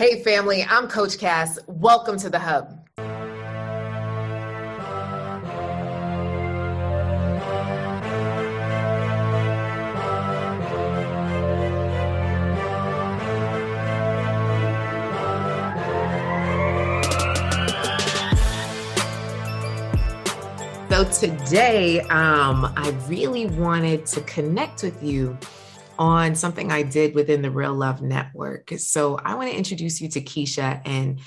Hey, 0.00 0.22
family, 0.22 0.64
I'm 0.66 0.88
Coach 0.88 1.18
Cass. 1.18 1.58
Welcome 1.66 2.16
to 2.20 2.30
the 2.30 2.38
Hub. 2.38 2.74
So 20.88 21.04
today, 21.10 22.00
um, 22.08 22.72
I 22.74 22.96
really 23.06 23.48
wanted 23.48 24.06
to 24.06 24.22
connect 24.22 24.82
with 24.82 25.02
you 25.02 25.36
on 26.00 26.34
something 26.34 26.72
I 26.72 26.82
did 26.82 27.14
within 27.14 27.42
the 27.42 27.50
Real 27.50 27.74
Love 27.74 28.00
Network. 28.00 28.72
So 28.78 29.16
I 29.22 29.34
want 29.34 29.50
to 29.50 29.56
introduce 29.56 30.00
you 30.00 30.08
to 30.08 30.22
Keisha. 30.22 30.80
And 30.86 31.20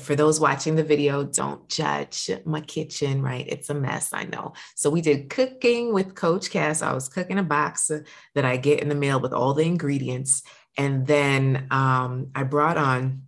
for 0.00 0.16
those 0.16 0.40
watching 0.40 0.76
the 0.76 0.82
video, 0.82 1.24
don't 1.24 1.68
judge 1.68 2.30
my 2.46 2.62
kitchen, 2.62 3.20
right? 3.20 3.46
It's 3.46 3.68
a 3.68 3.74
mess, 3.74 4.14
I 4.14 4.24
know. 4.24 4.54
So 4.76 4.88
we 4.88 5.02
did 5.02 5.28
cooking 5.28 5.92
with 5.92 6.14
Coach 6.14 6.48
Cass. 6.50 6.80
I 6.80 6.94
was 6.94 7.06
cooking 7.06 7.38
a 7.38 7.42
box 7.42 7.90
that 8.34 8.44
I 8.46 8.56
get 8.56 8.80
in 8.80 8.88
the 8.88 8.94
mail 8.94 9.20
with 9.20 9.34
all 9.34 9.52
the 9.52 9.64
ingredients. 9.64 10.42
And 10.78 11.06
then 11.06 11.66
um, 11.70 12.28
I 12.34 12.44
brought 12.44 12.78
on 12.78 13.24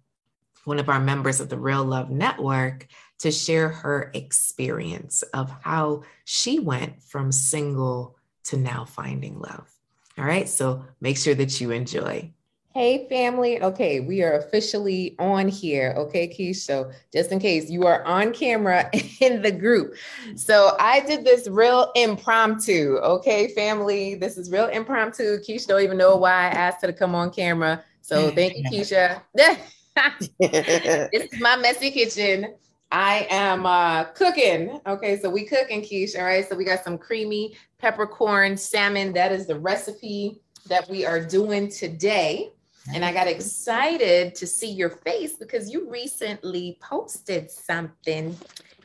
one 0.65 0.79
of 0.79 0.89
our 0.89 0.99
members 0.99 1.41
of 1.41 1.51
the 1.51 1.59
Real 1.59 1.85
Love 1.85 2.09
Network 2.09 2.87
to 3.19 3.31
share 3.31 3.69
her 3.69 4.11
experience 4.15 5.21
of 5.35 5.55
how 5.61 6.05
she 6.25 6.59
went 6.59 7.03
from 7.03 7.33
single 7.33 8.17
to 8.45 8.57
now 8.57 8.87
finding 8.87 9.39
love. 9.39 9.76
All 10.19 10.25
right. 10.25 10.49
So 10.49 10.85
make 11.01 11.19
sure 11.19 11.35
that 11.35 11.61
you 11.61 11.71
enjoy. 11.71 12.33
Hey, 12.77 13.09
family. 13.09 13.63
Okay, 13.63 14.01
we 14.01 14.23
are 14.23 14.35
officially 14.35 15.17
on 15.19 15.49
here. 15.49 15.95
Okay, 15.97 16.29
Keish. 16.29 16.57
So, 16.57 16.91
just 17.11 17.33
in 17.33 17.39
case 17.39 17.71
you 17.71 17.87
are 17.87 18.05
on 18.05 18.35
camera 18.35 18.91
in 19.23 19.41
the 19.41 19.51
group. 19.51 19.95
So, 20.35 20.77
I 20.79 21.01
did 21.01 21.25
this 21.25 21.49
real 21.49 21.91
impromptu. 21.95 22.99
Okay, 22.99 23.49
family. 23.55 24.15
This 24.15 24.37
is 24.37 24.51
real 24.51 24.67
impromptu. 24.67 25.39
Keisha 25.39 25.69
don't 25.69 25.81
even 25.81 25.97
know 25.97 26.17
why 26.17 26.33
I 26.33 26.49
asked 26.49 26.83
her 26.83 26.89
to 26.89 26.93
come 26.93 27.15
on 27.15 27.31
camera. 27.31 27.83
So, 28.03 28.31
thank 28.33 28.59
you, 28.59 28.65
Keisha. 28.71 29.23
this 30.39 31.33
is 31.33 31.41
my 31.41 31.57
messy 31.57 31.91
kitchen. 31.91 32.57
I 32.91 33.27
am 33.31 33.67
uh, 33.67 34.05
cooking. 34.05 34.81
Okay, 34.87 35.19
so 35.19 35.29
we 35.29 35.45
cooking, 35.45 35.83
Keish. 35.83 36.17
All 36.17 36.25
right, 36.25 36.49
so 36.49 36.57
we 36.57 36.65
got 36.65 36.85
some 36.85 36.99
creamy 36.99 37.57
peppercorn 37.79 38.57
salmon. 38.57 39.13
That 39.13 39.33
is 39.33 39.47
the 39.47 39.59
recipe 39.59 40.41
that 40.69 40.89
we 40.89 41.05
are 41.05 41.25
doing 41.25 41.69
today. 41.69 42.51
And 42.95 43.05
I 43.05 43.13
got 43.13 43.27
excited 43.27 44.35
to 44.37 44.47
see 44.47 44.71
your 44.71 44.91
face 44.91 45.35
because 45.35 45.73
you 45.73 45.91
recently 45.91 46.79
posted 46.81 47.51
something 47.51 48.37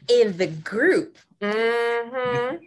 in 0.07 0.35
the 0.37 0.47
group. 0.47 1.17
Mm-hmm. 1.39 2.57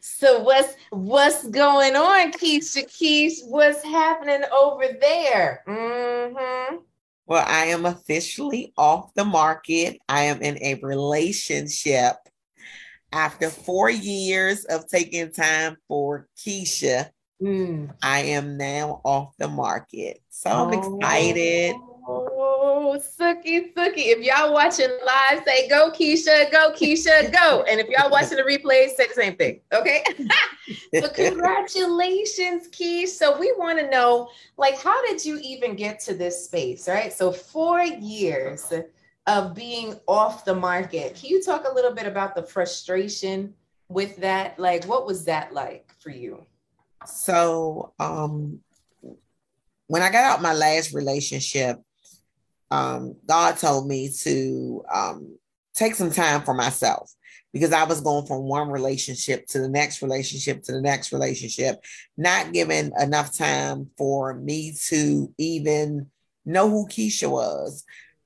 So 0.00 0.40
what's 0.40 0.74
what's 0.90 1.46
going 1.48 1.96
on, 1.96 2.32
Keisha 2.32 2.84
Keish? 2.84 3.46
What's 3.46 3.82
happening 3.82 4.42
over 4.50 4.86
there? 5.00 5.62
Mm-hmm. 5.66 6.76
Well, 7.26 7.44
I 7.46 7.66
am 7.66 7.86
officially 7.86 8.72
off 8.76 9.14
the 9.14 9.24
market. 9.24 9.98
I 10.08 10.24
am 10.24 10.42
in 10.42 10.58
a 10.62 10.74
relationship 10.82 12.16
after 13.14 13.48
four 13.48 13.88
years 13.88 14.64
of 14.64 14.88
taking 14.88 15.30
time 15.30 15.76
for 15.86 16.26
Keisha, 16.36 17.10
mm. 17.40 17.90
I 18.02 18.20
am 18.20 18.58
now 18.58 19.00
off 19.04 19.34
the 19.38 19.48
market. 19.48 20.20
So 20.30 20.50
I'm 20.50 20.74
oh. 20.74 20.98
excited. 20.98 21.76
Oh, 22.06 22.98
Suki, 22.98 23.72
Suki. 23.74 24.12
If 24.12 24.20
y'all 24.20 24.52
watching 24.52 24.90
live, 25.04 25.42
say 25.44 25.68
go 25.68 25.90
Keisha, 25.90 26.50
go 26.52 26.72
Keisha, 26.72 27.32
go. 27.32 27.62
And 27.62 27.80
if 27.80 27.88
y'all 27.88 28.10
watching 28.10 28.36
the 28.36 28.42
replay, 28.42 28.88
say 28.94 29.06
the 29.08 29.14
same 29.14 29.36
thing. 29.36 29.60
Okay. 29.72 30.04
so 30.94 31.08
congratulations, 31.08 32.68
Keisha. 32.68 33.08
So 33.08 33.38
we 33.38 33.52
want 33.56 33.78
to 33.78 33.88
know, 33.88 34.28
like, 34.56 34.78
how 34.78 35.04
did 35.06 35.24
you 35.24 35.38
even 35.42 35.76
get 35.76 36.00
to 36.00 36.14
this 36.14 36.44
space? 36.44 36.88
Right. 36.88 37.12
So 37.12 37.32
four 37.32 37.82
years 37.82 38.72
of 39.26 39.54
being 39.54 39.98
off 40.06 40.44
the 40.44 40.54
market. 40.54 41.14
Can 41.14 41.30
you 41.30 41.42
talk 41.42 41.64
a 41.68 41.74
little 41.74 41.94
bit 41.94 42.06
about 42.06 42.34
the 42.34 42.42
frustration 42.42 43.54
with 43.88 44.16
that? 44.18 44.58
Like, 44.58 44.84
what 44.84 45.06
was 45.06 45.24
that 45.24 45.54
like 45.54 45.94
for 45.98 46.10
you? 46.10 46.44
So, 47.06 47.92
um, 47.98 48.60
when 49.86 50.02
I 50.02 50.10
got 50.10 50.24
out 50.24 50.42
my 50.42 50.54
last 50.54 50.92
relationship, 50.92 51.78
um, 52.70 53.16
God 53.26 53.58
told 53.58 53.86
me 53.86 54.10
to 54.22 54.84
um, 54.92 55.38
take 55.74 55.94
some 55.94 56.10
time 56.10 56.42
for 56.42 56.54
myself 56.54 57.12
because 57.52 57.72
I 57.72 57.84
was 57.84 58.00
going 58.00 58.26
from 58.26 58.42
one 58.42 58.68
relationship 58.68 59.46
to 59.48 59.60
the 59.60 59.68
next 59.68 60.02
relationship 60.02 60.62
to 60.64 60.72
the 60.72 60.80
next 60.80 61.12
relationship, 61.12 61.84
not 62.16 62.52
giving 62.52 62.92
enough 62.98 63.36
time 63.36 63.90
for 63.96 64.34
me 64.34 64.74
to 64.86 65.32
even 65.38 66.10
know 66.44 66.68
who 66.68 66.88
Keisha 66.88 67.30
was 67.30 67.84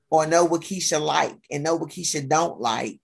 or 0.09 0.25
know 0.25 0.45
what 0.45 0.61
Keisha 0.61 0.99
like 0.99 1.37
and 1.51 1.63
know 1.63 1.75
what 1.75 1.91
Keisha 1.91 2.27
don't 2.27 2.59
like. 2.59 2.99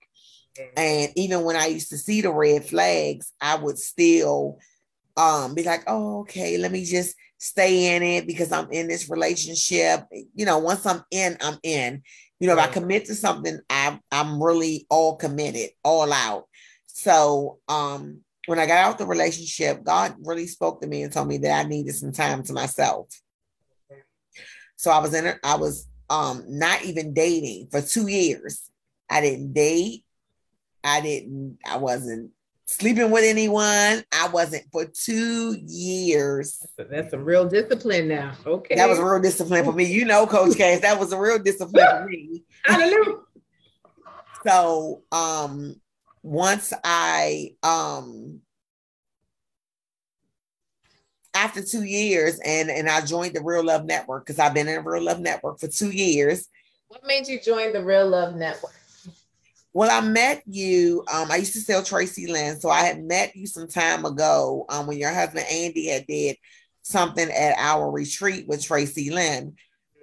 And 0.76 1.12
even 1.16 1.44
when 1.44 1.54
I 1.54 1.66
used 1.66 1.90
to 1.90 1.98
see 1.98 2.22
the 2.22 2.32
red 2.32 2.64
flags, 2.64 3.32
I 3.40 3.56
would 3.56 3.78
still 3.78 4.58
um, 5.16 5.54
be 5.54 5.62
like, 5.62 5.84
oh, 5.86 6.20
okay, 6.20 6.58
let 6.58 6.72
me 6.72 6.84
just 6.84 7.14
stay 7.38 7.94
in 7.94 8.02
it 8.02 8.26
because 8.26 8.52
I'm 8.52 8.70
in 8.70 8.88
this 8.88 9.10
relationship. 9.10 10.04
You 10.34 10.46
know, 10.46 10.58
once 10.58 10.86
I'm 10.86 11.02
in, 11.10 11.36
I'm 11.40 11.58
in. 11.62 12.02
You 12.38 12.48
know, 12.48 12.54
if 12.54 12.58
I 12.58 12.66
commit 12.66 13.06
to 13.06 13.14
something, 13.14 13.60
I, 13.70 13.98
I'm 14.12 14.42
really 14.42 14.86
all 14.90 15.16
committed, 15.16 15.70
all 15.82 16.12
out. 16.12 16.44
So 16.86 17.58
um, 17.68 18.20
when 18.46 18.58
I 18.58 18.66
got 18.66 18.84
out 18.84 18.98
the 18.98 19.06
relationship, 19.06 19.84
God 19.84 20.16
really 20.22 20.46
spoke 20.46 20.80
to 20.80 20.86
me 20.86 21.02
and 21.02 21.12
told 21.12 21.28
me 21.28 21.38
that 21.38 21.64
I 21.64 21.68
needed 21.68 21.94
some 21.94 22.12
time 22.12 22.42
to 22.44 22.52
myself. 22.52 23.08
So 24.76 24.90
I 24.90 24.98
was 24.98 25.14
in 25.14 25.26
it, 25.26 25.38
I 25.42 25.56
was 25.56 25.88
um 26.08 26.44
not 26.46 26.84
even 26.84 27.14
dating 27.14 27.68
for 27.70 27.80
two 27.80 28.06
years. 28.06 28.70
I 29.10 29.20
didn't 29.20 29.52
date. 29.52 30.04
I 30.84 31.00
didn't, 31.00 31.58
I 31.66 31.78
wasn't 31.78 32.30
sleeping 32.66 33.10
with 33.10 33.24
anyone. 33.24 34.04
I 34.12 34.28
wasn't 34.32 34.64
for 34.70 34.84
two 34.84 35.56
years. 35.64 36.64
That's, 36.76 36.90
that's 36.90 37.10
some 37.10 37.24
real 37.24 37.48
discipline 37.48 38.08
now. 38.08 38.34
Okay. 38.44 38.74
That 38.74 38.88
was 38.88 38.98
a 38.98 39.04
real 39.04 39.22
discipline 39.22 39.64
for 39.64 39.72
me. 39.72 39.84
You 39.84 40.04
know, 40.04 40.26
Coach 40.26 40.56
Cass, 40.58 40.80
that 40.80 40.98
was 40.98 41.12
a 41.12 41.18
real 41.18 41.38
discipline 41.38 41.86
for 41.86 42.06
me. 42.06 42.42
Hallelujah. 42.64 43.18
So 44.46 45.02
um 45.10 45.80
once 46.22 46.72
I 46.84 47.54
um 47.62 48.40
after 51.34 51.62
two 51.62 51.82
years 51.82 52.38
and 52.44 52.70
and 52.70 52.88
I 52.88 53.04
joined 53.04 53.34
the 53.34 53.42
Real 53.42 53.64
Love 53.64 53.84
Network 53.84 54.26
because 54.26 54.38
I've 54.38 54.54
been 54.54 54.68
in 54.68 54.76
the 54.76 54.90
Real 54.90 55.02
Love 55.02 55.20
Network 55.20 55.60
for 55.60 55.68
two 55.68 55.90
years. 55.90 56.48
What 56.88 57.04
made 57.04 57.26
you 57.26 57.40
join 57.40 57.72
the 57.72 57.84
Real 57.84 58.08
Love 58.08 58.36
Network? 58.36 58.75
Well, 59.76 59.90
I 59.90 60.00
met 60.00 60.42
you. 60.46 61.04
Um, 61.12 61.30
I 61.30 61.36
used 61.36 61.52
to 61.52 61.60
sell 61.60 61.82
Traci 61.82 62.30
Lynn, 62.30 62.58
so 62.58 62.70
I 62.70 62.80
had 62.80 63.04
met 63.04 63.36
you 63.36 63.46
some 63.46 63.68
time 63.68 64.06
ago. 64.06 64.64
Um, 64.70 64.86
when 64.86 64.96
your 64.96 65.12
husband 65.12 65.44
Andy 65.52 65.88
had 65.88 66.06
did 66.06 66.38
something 66.80 67.30
at 67.30 67.58
our 67.58 67.90
retreat 67.90 68.48
with 68.48 68.66
Traci 68.66 69.12
Lynn, 69.12 69.54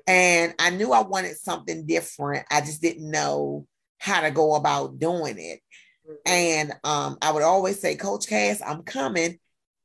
and 0.05 0.53
I 0.59 0.69
knew 0.69 0.93
I 0.93 1.01
wanted 1.01 1.37
something 1.37 1.87
different. 1.87 2.45
I 2.51 2.61
just 2.61 2.83
didn't 2.83 3.09
know 3.09 3.65
how 3.97 4.21
to 4.21 4.29
go 4.29 4.53
about 4.53 4.99
doing 4.99 5.39
it. 5.39 5.61
Mm-hmm. 6.07 6.13
And 6.27 6.73
um, 6.83 7.17
I 7.23 7.31
would 7.31 7.41
always 7.41 7.79
say, 7.79 7.95
Coach 7.95 8.27
Cass, 8.27 8.61
I'm 8.63 8.83
coming. 8.83 9.39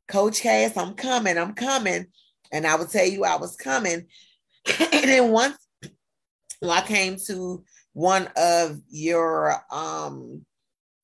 Coach 0.07 0.43
Cass, 0.43 0.77
I'm 0.77 0.97
coming, 0.97 1.39
I'm 1.39 1.55
coming. 1.55 2.09
And 2.53 2.67
I 2.67 2.77
would 2.77 2.91
tell 2.91 3.07
you 3.07 3.25
I 3.25 3.37
was 3.37 3.57
coming. 3.57 4.05
and 4.67 5.05
then 5.05 5.33
once 5.33 5.57
well, 6.61 6.73
I 6.73 6.81
came 6.83 7.17
to 7.27 7.65
one 7.93 8.29
of 8.37 8.81
your 8.89 9.55
um 9.71 10.45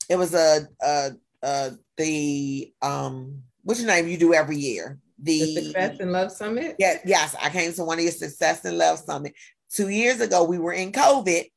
it 0.09 0.17
was 0.17 0.35
a 0.35 0.67
uh 0.85 1.11
uh 1.43 1.71
the 1.97 2.73
um 2.83 3.43
what's 3.63 3.81
your 3.81 3.89
name 3.89 4.09
you 4.09 4.17
do 4.17 4.35
every 4.35 4.57
year? 4.57 4.99
The, 5.19 5.41
the 5.41 5.63
Success 5.63 5.97
and 6.01 6.13
Love 6.13 6.33
Summit? 6.33 6.77
Yeah, 6.79 6.99
yes. 7.05 7.35
I 7.41 7.49
came 7.51 7.73
to 7.75 7.85
one 7.85 7.99
of 7.99 8.05
your 8.05 8.13
Success 8.13 8.65
and 8.65 8.77
Love 8.77 8.99
Summit. 8.99 9.35
Two 9.71 9.89
years 9.89 10.21
ago, 10.21 10.45
we 10.45 10.59
were 10.59 10.73
in 10.73 10.93
COVID. 10.93 11.51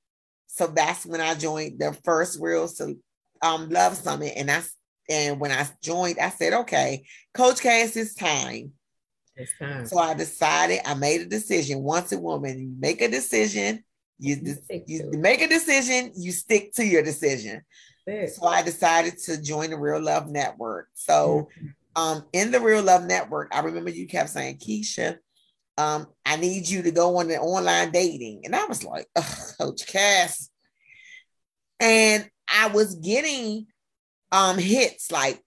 So 0.48 0.68
that's 0.68 1.06
when 1.06 1.22
I 1.22 1.36
joined 1.36 1.80
the 1.80 1.94
first 2.04 2.40
real 2.42 2.70
um, 3.42 3.70
love 3.70 3.96
summit. 3.96 4.34
And 4.36 4.50
I 4.50 4.64
and 5.10 5.40
when 5.40 5.52
I 5.52 5.68
joined, 5.82 6.20
I 6.20 6.30
said, 6.30 6.54
okay, 6.54 7.06
Coach 7.34 7.62
Cass, 7.62 7.96
it's 7.96 8.14
time. 8.14 8.74
It's 9.36 9.58
time. 9.58 9.86
So 9.86 10.00
I 10.00 10.14
decided, 10.14 10.80
I 10.86 10.96
made 10.96 11.22
a 11.22 11.26
decision. 11.26 11.84
Once 11.84 12.12
a 12.12 12.18
woman, 12.18 12.60
you 12.60 12.76
make 12.78 13.02
a 13.02 13.08
decision, 13.08 13.84
you, 14.20 14.56
you 14.88 15.12
make 15.14 15.42
a 15.42 15.48
decision, 15.48 16.12
you 16.16 16.32
stick 16.32 16.74
to 16.74 16.86
your 16.86 17.04
decision. 17.04 17.62
So 18.28 18.48
I 18.48 18.62
decided 18.62 19.18
to 19.26 19.42
join 19.42 19.70
the 19.70 19.78
Real 19.78 20.02
Love 20.02 20.28
Network. 20.30 20.88
So 20.94 21.50
mm-hmm. 21.60 21.68
um, 22.02 22.26
in 22.32 22.52
the 22.52 22.60
Real 22.60 22.82
Love 22.82 23.04
Network, 23.04 23.54
I 23.54 23.60
remember 23.60 23.90
you 23.90 24.08
kept 24.08 24.30
saying, 24.30 24.58
Keisha, 24.60 25.18
um, 25.78 26.08
I 26.26 26.38
need 26.38 26.68
you 26.68 26.82
to 26.84 26.92
go 26.92 27.18
on 27.18 27.28
the 27.28 27.38
online 27.38 27.92
dating. 27.92 28.42
And 28.46 28.56
I 28.56 28.66
was 28.66 28.84
like, 28.84 29.08
Coach 29.60 29.86
Cass. 29.88 30.50
And 31.80 32.30
I 32.48 32.70
was 32.70 32.96
getting 32.96 33.68
um 34.32 34.58
hits 34.58 35.12
like 35.12 35.42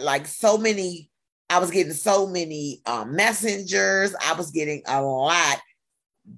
like 0.00 0.26
so 0.26 0.58
many, 0.58 1.10
I 1.48 1.58
was 1.58 1.70
getting 1.70 1.92
so 1.92 2.26
many 2.26 2.80
um 2.86 3.14
messengers, 3.14 4.14
I 4.20 4.34
was 4.34 4.50
getting 4.50 4.82
a 4.86 5.00
lot, 5.00 5.58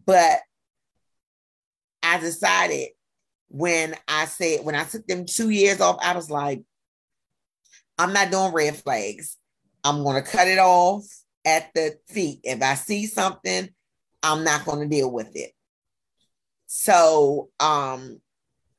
but 0.07 0.41
I 2.15 2.19
decided 2.21 2.89
when 3.49 3.95
I 4.07 4.27
said 4.27 4.65
when 4.65 4.75
I 4.75 4.85
took 4.85 5.07
them 5.07 5.25
two 5.27 5.51
years 5.51 5.81
off, 5.81 5.99
I 6.03 6.15
was 6.15 6.31
like, 6.31 6.63
I'm 7.99 8.13
not 8.13 8.31
doing 8.31 8.53
red 8.53 8.77
flags. 8.77 9.37
I'm 9.85 10.05
gonna 10.05 10.23
cut 10.23 10.49
it 10.49 10.59
off 10.59 11.05
at 11.45 11.73
the 11.75 11.97
feet. 12.09 12.41
If 12.45 12.63
I 12.63 12.75
see 12.75 13.07
something, 13.07 13.69
I'm 14.23 14.45
not 14.45 14.65
going 14.65 14.81
to 14.81 14.95
deal 14.95 15.11
with 15.11 15.35
it. 15.35 15.53
So 16.67 17.49
um 17.61 18.21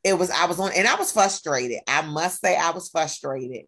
it 0.03 0.13
was 0.13 0.29
I 0.29 0.45
was 0.45 0.59
on 0.59 0.71
and 0.75 0.87
I 0.87 0.95
was 0.95 1.11
frustrated. 1.11 1.79
I 1.87 2.01
must 2.01 2.41
say 2.41 2.55
I 2.55 2.71
was 2.71 2.89
frustrated. 2.89 3.65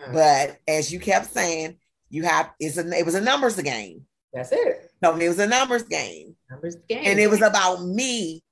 Mm-hmm. 0.00 0.12
But 0.12 0.58
as 0.68 0.92
you 0.92 1.00
kept 1.00 1.26
saying, 1.26 1.76
you 2.08 2.22
have 2.22 2.50
it's 2.60 2.78
a 2.78 2.88
it 2.92 3.04
was 3.04 3.14
a 3.14 3.20
numbers 3.20 3.60
game. 3.60 4.02
That's 4.32 4.52
it. 4.52 4.90
So 5.02 5.16
it 5.16 5.28
was 5.28 5.38
a 5.38 5.46
numbers 5.46 5.82
game. 5.84 6.36
Numbers 6.50 6.76
game. 6.88 7.02
And 7.04 7.18
it 7.18 7.28
was 7.28 7.42
about 7.42 7.84
me 7.84 8.42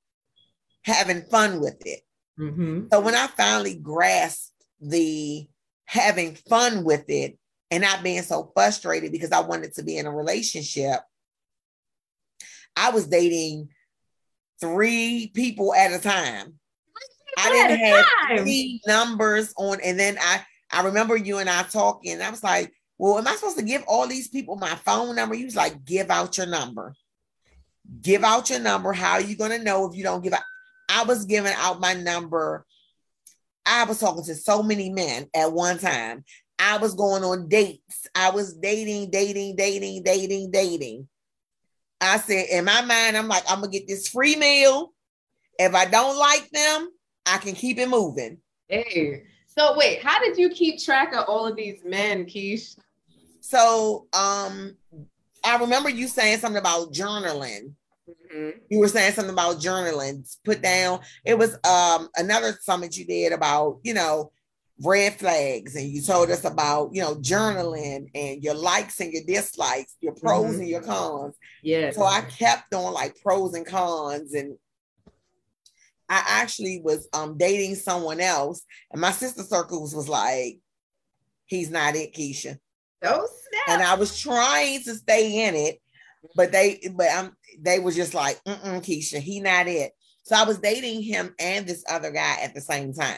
having 0.85 1.23
fun 1.23 1.59
with 1.59 1.85
it. 1.85 2.01
Mm-hmm. 2.39 2.87
So 2.91 3.01
when 3.01 3.15
I 3.15 3.27
finally 3.27 3.75
grasped 3.75 4.51
the 4.79 5.47
having 5.85 6.35
fun 6.35 6.83
with 6.83 7.05
it, 7.09 7.37
and 7.71 7.81
not 7.81 8.03
being 8.03 8.21
so 8.21 8.51
frustrated 8.53 9.11
because 9.11 9.31
I 9.31 9.41
wanted 9.41 9.73
to 9.75 9.83
be 9.83 9.97
in 9.97 10.05
a 10.05 10.11
relationship. 10.11 10.99
I 12.75 12.91
was 12.91 13.07
dating 13.07 13.69
three 14.61 15.31
people 15.33 15.73
at 15.73 15.93
a 15.93 15.99
time. 15.99 16.53
I 17.37 17.49
didn't 17.49 17.79
have 17.79 18.05
three 18.39 18.81
numbers 18.87 19.53
on, 19.57 19.79
and 19.83 19.99
then 19.99 20.17
I 20.21 20.45
I 20.71 20.83
remember 20.83 21.17
you 21.17 21.39
and 21.39 21.49
I 21.49 21.63
talking. 21.63 22.21
I 22.21 22.29
was 22.29 22.43
like, 22.43 22.71
"Well, 22.97 23.17
am 23.17 23.27
I 23.27 23.35
supposed 23.35 23.57
to 23.57 23.63
give 23.63 23.83
all 23.87 24.07
these 24.07 24.29
people 24.29 24.55
my 24.55 24.75
phone 24.75 25.15
number?" 25.15 25.35
You 25.35 25.45
was 25.45 25.55
like, 25.55 25.83
"Give 25.83 26.09
out 26.09 26.37
your 26.37 26.47
number. 26.47 26.95
Give 28.01 28.23
out 28.23 28.49
your 28.49 28.59
number. 28.59 28.93
How 28.93 29.13
are 29.13 29.21
you 29.21 29.35
gonna 29.35 29.59
know 29.59 29.89
if 29.89 29.97
you 29.97 30.03
don't 30.03 30.23
give 30.23 30.33
out?" 30.33 30.43
I 30.95 31.03
was 31.03 31.25
giving 31.25 31.51
out 31.57 31.81
my 31.81 31.93
number. 31.93 32.65
I 33.65 33.83
was 33.83 33.99
talking 33.99 34.23
to 34.23 34.35
so 34.35 34.63
many 34.63 34.89
men 34.89 35.27
at 35.35 35.51
one 35.51 35.77
time 35.77 36.23
I 36.57 36.77
was 36.77 36.93
going 36.93 37.23
on 37.23 37.49
dates. 37.49 38.07
I 38.15 38.29
was 38.31 38.53
dating, 38.53 39.09
dating, 39.09 39.57
dating, 39.57 40.03
dating, 40.03 40.51
dating. 40.51 41.09
I 41.99 42.17
said, 42.17 42.45
in 42.49 42.63
my 42.63 42.81
mind, 42.81 43.17
I'm 43.17 43.27
like, 43.27 43.43
I'm 43.49 43.59
gonna 43.59 43.71
get 43.71 43.89
this 43.89 44.07
free 44.07 44.37
meal. 44.37 44.93
If 45.59 45.75
I 45.75 45.83
don't 45.83 46.17
like 46.17 46.49
them, 46.51 46.89
I 47.25 47.39
can 47.39 47.55
keep 47.55 47.77
it 47.77 47.89
moving. 47.89 48.37
Hey, 48.69 49.23
so 49.45 49.77
wait, 49.77 50.01
how 50.01 50.19
did 50.19 50.37
you 50.37 50.49
keep 50.49 50.81
track 50.81 51.13
of 51.13 51.25
all 51.27 51.45
of 51.45 51.57
these 51.57 51.81
men, 51.83 52.25
Keish? 52.25 52.77
So, 53.41 54.07
um, 54.13 54.77
I 55.43 55.57
remember 55.57 55.89
you 55.89 56.07
saying 56.07 56.39
something 56.39 56.59
about 56.59 56.93
journaling. 56.93 57.73
Mm-hmm. 58.09 58.59
You 58.69 58.79
were 58.79 58.87
saying 58.87 59.13
something 59.13 59.33
about 59.33 59.57
journaling. 59.57 60.27
Put 60.43 60.61
down. 60.61 60.99
It 61.25 61.37
was 61.37 61.57
um 61.63 62.09
another 62.15 62.57
summit 62.61 62.97
you 62.97 63.05
did 63.05 63.33
about 63.33 63.79
you 63.83 63.93
know 63.93 64.31
red 64.83 65.13
flags 65.13 65.75
and 65.75 65.87
you 65.87 66.01
told 66.01 66.29
us 66.29 66.43
about 66.43 66.89
you 66.93 67.01
know 67.01 67.15
journaling 67.15 68.09
and 68.13 68.43
your 68.43 68.53
likes 68.53 68.99
and 68.99 69.13
your 69.13 69.23
dislikes 69.25 69.95
your 70.01 70.13
pros 70.13 70.51
mm-hmm. 70.51 70.61
and 70.61 70.69
your 70.69 70.81
cons 70.81 71.33
yeah 71.63 71.91
so 71.91 72.03
i 72.03 72.19
kept 72.21 72.73
on 72.73 72.93
like 72.93 73.15
pros 73.21 73.53
and 73.53 73.65
cons 73.65 74.33
and 74.33 74.57
i 76.09 76.21
actually 76.27 76.81
was 76.83 77.07
um 77.13 77.37
dating 77.37 77.73
someone 77.73 78.19
else 78.19 78.65
and 78.91 78.99
my 78.99 79.11
sister 79.11 79.43
circles 79.43 79.95
was 79.95 80.09
like 80.09 80.59
he's 81.45 81.71
not 81.71 81.95
it 81.95 82.13
keisha 82.13 82.57
oh 83.03 83.27
snap. 83.47 83.69
and 83.69 83.81
i 83.81 83.95
was 83.95 84.19
trying 84.19 84.83
to 84.83 84.93
stay 84.93 85.47
in 85.47 85.55
it 85.55 85.79
but 86.35 86.51
they 86.51 86.79
but 86.95 87.07
i'm 87.11 87.35
they 87.59 87.79
were 87.79 87.91
just 87.91 88.13
like 88.13 88.43
mm 88.43 88.85
keisha 88.85 89.19
he 89.19 89.39
not 89.39 89.67
it 89.67 89.91
so 90.23 90.35
i 90.35 90.43
was 90.43 90.59
dating 90.59 91.01
him 91.01 91.33
and 91.39 91.65
this 91.67 91.83
other 91.89 92.11
guy 92.11 92.37
at 92.41 92.53
the 92.53 92.61
same 92.61 92.93
time 92.93 93.17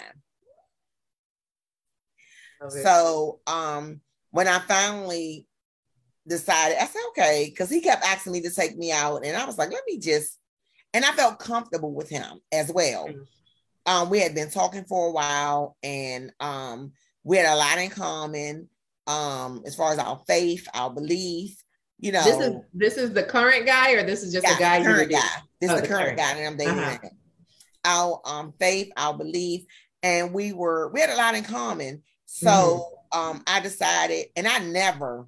so 2.84 3.40
um 3.48 4.02
when 4.32 4.48
I 4.48 4.60
finally 4.60 5.48
decided, 6.28 6.78
I 6.78 6.86
said, 6.86 7.02
okay, 7.10 7.48
because 7.50 7.70
he 7.70 7.82
kept 7.82 8.04
asking 8.04 8.34
me 8.34 8.42
to 8.42 8.52
take 8.52 8.78
me 8.78 8.92
out. 8.92 9.26
And 9.26 9.36
I 9.36 9.46
was 9.46 9.58
like, 9.58 9.72
let 9.72 9.84
me 9.88 10.00
just, 10.00 10.38
and 10.94 11.06
I 11.06 11.12
felt 11.12 11.40
comfortable 11.40 11.94
with 11.94 12.10
him 12.10 12.40
as 12.52 12.72
well. 12.72 13.08
Mm-hmm. 13.08 13.22
Um, 13.92 14.10
we 14.10 14.20
had 14.20 14.36
been 14.36 14.50
talking 14.50 14.84
for 14.84 15.08
a 15.08 15.12
while 15.12 15.78
and 15.82 16.32
um, 16.40 16.92
we 17.24 17.38
had 17.38 17.52
a 17.52 17.56
lot 17.56 17.78
in 17.78 17.90
common 17.90 18.70
um, 19.08 19.64
as 19.66 19.76
far 19.76 19.94
as 19.94 20.00
our 20.00 20.22
faith, 20.28 20.68
our 20.74 20.90
belief. 20.90 21.56
You 22.00 22.12
know, 22.12 22.24
this 22.24 22.40
is 22.40 22.56
this 22.74 22.98
is 22.98 23.14
the 23.14 23.24
current 23.24 23.66
guy, 23.66 23.94
or 23.94 24.04
this 24.04 24.24
is 24.24 24.32
just 24.32 24.46
yeah, 24.46 24.56
a 24.56 24.60
guy. 24.60 24.84
Current 24.84 25.12
guy. 25.12 25.20
This 25.60 25.72
oh, 25.72 25.76
is 25.76 25.82
the, 25.82 25.88
current, 25.88 26.04
current 26.04 26.18
guy 26.18 26.34
that 26.36 26.48
I'm 26.48 26.58
dating. 26.58 26.78
Uh-huh. 26.78 27.10
Our 27.86 28.22
um, 28.26 28.54
faith, 28.60 28.92
our 28.98 29.18
belief, 29.18 29.64
and 30.04 30.34
we 30.34 30.54
were 30.54 30.90
we 30.90 31.02
had 31.02 31.10
a 31.10 31.16
lot 31.16 31.36
in 31.36 31.44
common. 31.44 32.04
So 32.26 32.50
mm-hmm. 32.50 33.20
um, 33.20 33.44
I 33.48 33.62
decided, 33.62 34.28
and 34.36 34.48
I 34.48 34.60
never, 34.60 35.28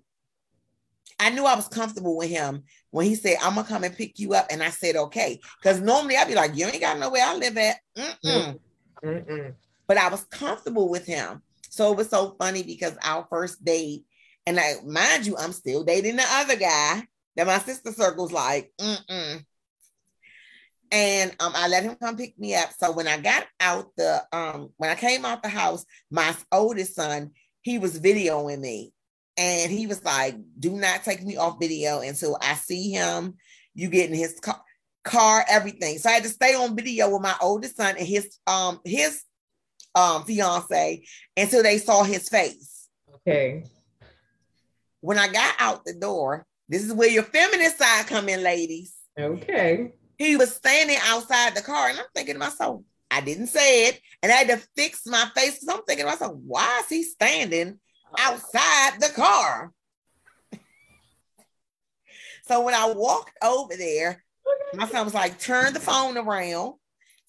I 1.20 1.30
knew 1.32 1.46
I 1.46 1.56
was 1.56 1.68
comfortable 1.68 2.18
with 2.18 2.30
him 2.30 2.64
when 2.92 3.06
he 3.06 3.16
said, 3.16 3.38
I'm 3.42 3.56
gonna 3.56 3.68
come 3.68 3.84
and 3.84 3.96
pick 3.96 4.20
you 4.20 4.34
up. 4.34 4.48
And 4.52 4.62
I 4.62 4.70
said, 4.70 4.96
okay. 4.96 5.40
Because 5.62 5.82
normally 5.82 6.18
I'd 6.18 6.28
be 6.28 6.36
like, 6.36 6.56
you 6.56 6.66
ain't 6.66 6.82
got 6.82 7.00
nowhere 7.00 7.24
I 7.26 7.36
live 7.36 7.58
at. 7.58 7.78
Mm-mm. 7.98 8.60
Mm-mm. 9.04 9.54
But 9.88 9.98
I 9.98 10.10
was 10.10 10.26
comfortable 10.26 10.90
with 10.90 11.06
him. 11.06 11.42
So 11.70 11.92
it 11.92 11.98
was 11.98 12.10
so 12.10 12.36
funny 12.40 12.64
because 12.64 12.98
our 13.04 13.26
first 13.30 13.64
date, 13.64 14.06
and 14.50 14.58
like, 14.58 14.84
mind 14.84 15.28
you, 15.28 15.38
I'm 15.38 15.52
still 15.52 15.84
dating 15.84 16.16
the 16.16 16.26
other 16.28 16.56
guy 16.56 17.04
that 17.36 17.46
my 17.46 17.60
sister 17.60 17.92
circle's 17.92 18.32
like, 18.32 18.72
mm-mm. 18.82 19.46
And 20.92 21.36
um, 21.40 21.52
I 21.56 21.68
let 21.68 21.84
him 21.84 21.96
come 22.02 22.18
pick 22.18 22.38
me 22.40 22.56
up. 22.56 22.72
So 22.80 22.92
when 22.92 23.08
I 23.08 23.20
got 23.20 23.46
out 23.60 23.92
the 23.96 24.24
um, 24.34 24.72
when 24.78 24.90
I 24.90 24.96
came 24.96 25.24
out 25.24 25.44
the 25.44 25.50
house, 25.50 25.86
my 26.10 26.36
oldest 26.52 26.96
son, 26.96 27.30
he 27.62 27.78
was 27.78 28.00
videoing 28.00 28.60
me. 28.60 28.92
And 29.38 29.72
he 29.72 29.86
was 29.86 30.04
like, 30.04 30.36
do 30.58 30.72
not 30.72 31.04
take 31.04 31.24
me 31.24 31.38
off 31.38 31.60
video 31.62 32.00
until 32.00 32.36
I 32.42 32.56
see 32.56 32.90
him. 32.90 33.36
You 33.76 33.90
get 33.90 34.10
in 34.10 34.16
his 34.16 34.40
car, 34.40 34.60
car, 35.04 35.46
everything. 35.48 36.00
So 36.00 36.10
I 36.10 36.14
had 36.14 36.24
to 36.24 36.30
stay 36.30 36.56
on 36.56 36.76
video 36.76 37.12
with 37.12 37.22
my 37.22 37.36
oldest 37.40 37.78
son 37.78 37.98
and 38.00 38.08
his 38.08 38.36
um 38.48 38.80
his 38.84 39.22
um 39.94 40.24
fiance 40.24 41.06
until 41.38 41.62
they 41.62 41.78
saw 41.78 42.02
his 42.02 42.28
face. 42.30 42.88
Okay. 43.18 43.64
When 45.02 45.18
I 45.18 45.28
got 45.28 45.56
out 45.60 45.86
the 45.86 45.94
door, 45.94 46.46
this 46.68 46.84
is 46.84 46.94
where 46.94 47.10
your 47.10 47.24
feminist 47.24 47.78
side 47.78 48.08
come 48.08 48.30
in, 48.30 48.44
ladies. 48.44 48.96
Okay 49.20 49.94
he 50.20 50.36
was 50.36 50.54
standing 50.54 50.98
outside 51.06 51.56
the 51.56 51.62
car, 51.62 51.90
and 51.90 51.98
I'm 51.98 52.06
thinking 52.14 52.36
to 52.36 52.40
myself, 52.40 52.82
I 53.10 53.22
didn't 53.22 53.48
say 53.48 53.88
it, 53.88 54.00
and 54.22 54.32
I 54.32 54.36
had 54.36 54.50
to 54.50 54.68
fix 54.76 55.08
my 55.08 55.26
face 55.36 55.56
because 55.56 55.70
I'm 55.70 55.84
thinking 55.86 56.06
to 56.06 56.12
myself, 56.12 56.36
why 56.46 56.82
is 56.84 56.90
he 56.90 57.04
standing 57.04 57.80
outside 58.20 59.00
the 59.00 59.12
car? 59.16 59.72
so 62.48 62.64
when 62.64 62.76
I 62.76 62.92
walked 62.94 63.32
over 63.42 63.76
there, 63.78 64.24
my 64.74 64.88
son 64.90 65.06
was 65.06 65.14
like, 65.14 65.40
turn 65.40 65.74
the 65.74 65.80
phone 65.80 66.18
around. 66.18 66.74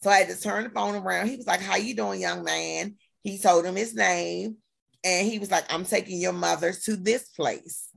So 0.03 0.11
I 0.11 0.17
had 0.17 0.29
to 0.29 0.41
turn 0.41 0.65
the 0.65 0.71
phone 0.71 0.97
around. 0.97 1.29
He 1.29 1.37
was 1.37 1.47
like, 1.47 1.61
How 1.61 1.77
you 1.77 1.95
doing, 1.95 2.21
young 2.21 2.43
man? 2.43 2.97
He 3.23 3.39
told 3.39 3.65
him 3.65 3.77
his 3.77 3.95
name. 3.95 4.57
And 5.05 5.27
he 5.27 5.39
was 5.39 5.51
like, 5.51 5.65
I'm 5.73 5.85
taking 5.85 6.21
your 6.21 6.33
mother 6.33 6.73
to 6.85 6.97
this 6.97 7.29
place 7.31 7.91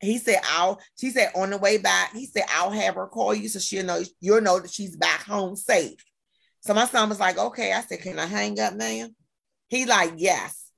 he 0.00 0.18
said 0.18 0.38
I'll 0.44 0.80
she 0.98 1.10
said 1.10 1.32
on 1.34 1.50
the 1.50 1.58
way 1.58 1.78
back, 1.78 2.12
he 2.12 2.26
said 2.26 2.44
I'll 2.48 2.70
have 2.70 2.94
her 2.94 3.06
call 3.06 3.34
you 3.34 3.48
so 3.48 3.58
she'll 3.58 3.84
know 3.84 4.02
you'll 4.20 4.40
know 4.40 4.60
that 4.60 4.70
she's 4.70 4.96
back 4.96 5.24
home 5.24 5.56
safe. 5.56 6.04
So 6.60 6.74
my 6.74 6.86
son 6.86 7.08
was 7.08 7.20
like, 7.20 7.38
okay. 7.38 7.72
I 7.72 7.80
said, 7.82 8.00
Can 8.00 8.18
I 8.18 8.26
hang 8.26 8.58
up, 8.60 8.74
man? 8.74 9.14
He 9.68 9.86
like, 9.86 10.14
yes. 10.16 10.70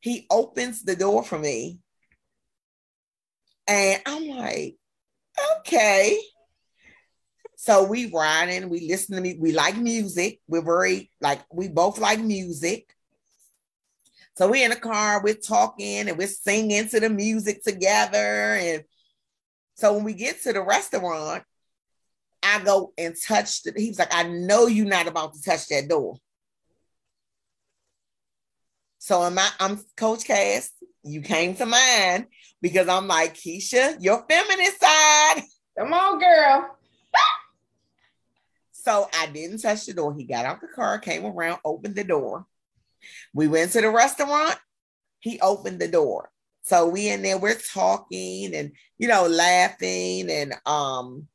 He 0.00 0.26
opens 0.30 0.82
the 0.82 0.96
door 0.96 1.22
for 1.22 1.38
me. 1.38 1.78
And 3.68 4.02
I'm 4.04 4.26
like, 4.28 4.76
okay. 5.58 6.18
So 7.56 7.84
we 7.84 8.10
riding, 8.10 8.68
we 8.68 8.88
listen 8.88 9.14
to 9.14 9.20
me, 9.20 9.36
we 9.38 9.52
like 9.52 9.76
music. 9.76 10.40
We're 10.48 10.62
very 10.62 11.10
like 11.20 11.40
we 11.52 11.68
both 11.68 11.98
like 11.98 12.18
music. 12.18 12.92
So 14.34 14.48
we're 14.48 14.64
in 14.64 14.70
the 14.70 14.76
car, 14.76 15.22
we're 15.22 15.34
talking 15.34 16.08
and 16.08 16.16
we're 16.16 16.26
singing 16.26 16.88
to 16.88 17.00
the 17.00 17.10
music 17.10 17.62
together. 17.62 18.56
And 18.58 18.84
so 19.74 19.94
when 19.94 20.04
we 20.04 20.14
get 20.14 20.42
to 20.42 20.52
the 20.52 20.62
restaurant, 20.62 21.42
I 22.42 22.62
go 22.64 22.92
and 22.96 23.14
touch 23.26 23.62
the, 23.62 23.72
he 23.76 23.88
was 23.88 23.98
like, 23.98 24.14
I 24.14 24.24
know 24.24 24.66
you're 24.66 24.86
not 24.86 25.06
about 25.06 25.34
to 25.34 25.42
touch 25.42 25.68
that 25.68 25.88
door. 25.88 26.16
So 28.98 29.22
am 29.22 29.38
I, 29.38 29.48
I'm 29.60 29.80
Coach 29.96 30.24
Cass. 30.24 30.70
You 31.02 31.20
came 31.20 31.54
to 31.56 31.66
mind 31.66 32.26
because 32.60 32.88
I'm 32.88 33.08
like, 33.08 33.34
Keisha, 33.34 33.96
your 34.00 34.24
feminine 34.28 34.72
side. 34.80 35.42
Come 35.78 35.92
on, 35.92 36.18
girl. 36.18 36.76
so 38.72 39.08
I 39.12 39.26
didn't 39.26 39.58
touch 39.58 39.86
the 39.86 39.94
door. 39.94 40.14
He 40.14 40.24
got 40.24 40.44
out 40.44 40.60
the 40.60 40.68
car, 40.68 40.98
came 40.98 41.26
around, 41.26 41.58
opened 41.64 41.96
the 41.96 42.04
door. 42.04 42.46
We 43.32 43.48
went 43.48 43.72
to 43.72 43.80
the 43.80 43.90
restaurant. 43.90 44.56
He 45.20 45.40
opened 45.40 45.80
the 45.80 45.88
door. 45.88 46.30
So 46.64 46.88
we 46.88 47.08
in 47.08 47.22
there, 47.22 47.38
we're 47.38 47.54
talking 47.54 48.54
and 48.54 48.72
you 48.98 49.08
know, 49.08 49.26
laughing. 49.26 50.30
And 50.30 50.54
um, 50.64 51.26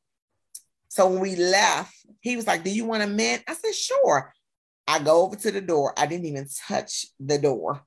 so 0.88 1.06
when 1.08 1.20
we 1.20 1.36
left, 1.36 1.94
he 2.20 2.34
was 2.34 2.46
like, 2.46 2.64
Do 2.64 2.70
you 2.70 2.86
want 2.86 3.02
a 3.02 3.06
mint? 3.06 3.42
I 3.46 3.54
said, 3.54 3.74
Sure. 3.74 4.32
I 4.86 5.00
go 5.00 5.22
over 5.24 5.36
to 5.36 5.50
the 5.50 5.60
door. 5.60 5.92
I 5.98 6.06
didn't 6.06 6.24
even 6.26 6.48
touch 6.66 7.06
the 7.20 7.38
door. 7.38 7.82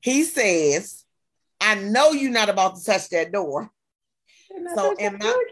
He 0.00 0.24
says, 0.24 1.04
I 1.60 1.76
know 1.76 2.10
you're 2.10 2.32
not 2.32 2.48
about 2.48 2.76
to 2.76 2.84
touch 2.84 3.08
that 3.10 3.30
door. 3.30 3.70
So 4.74 4.94
am 4.98 5.18
I, 5.22 5.46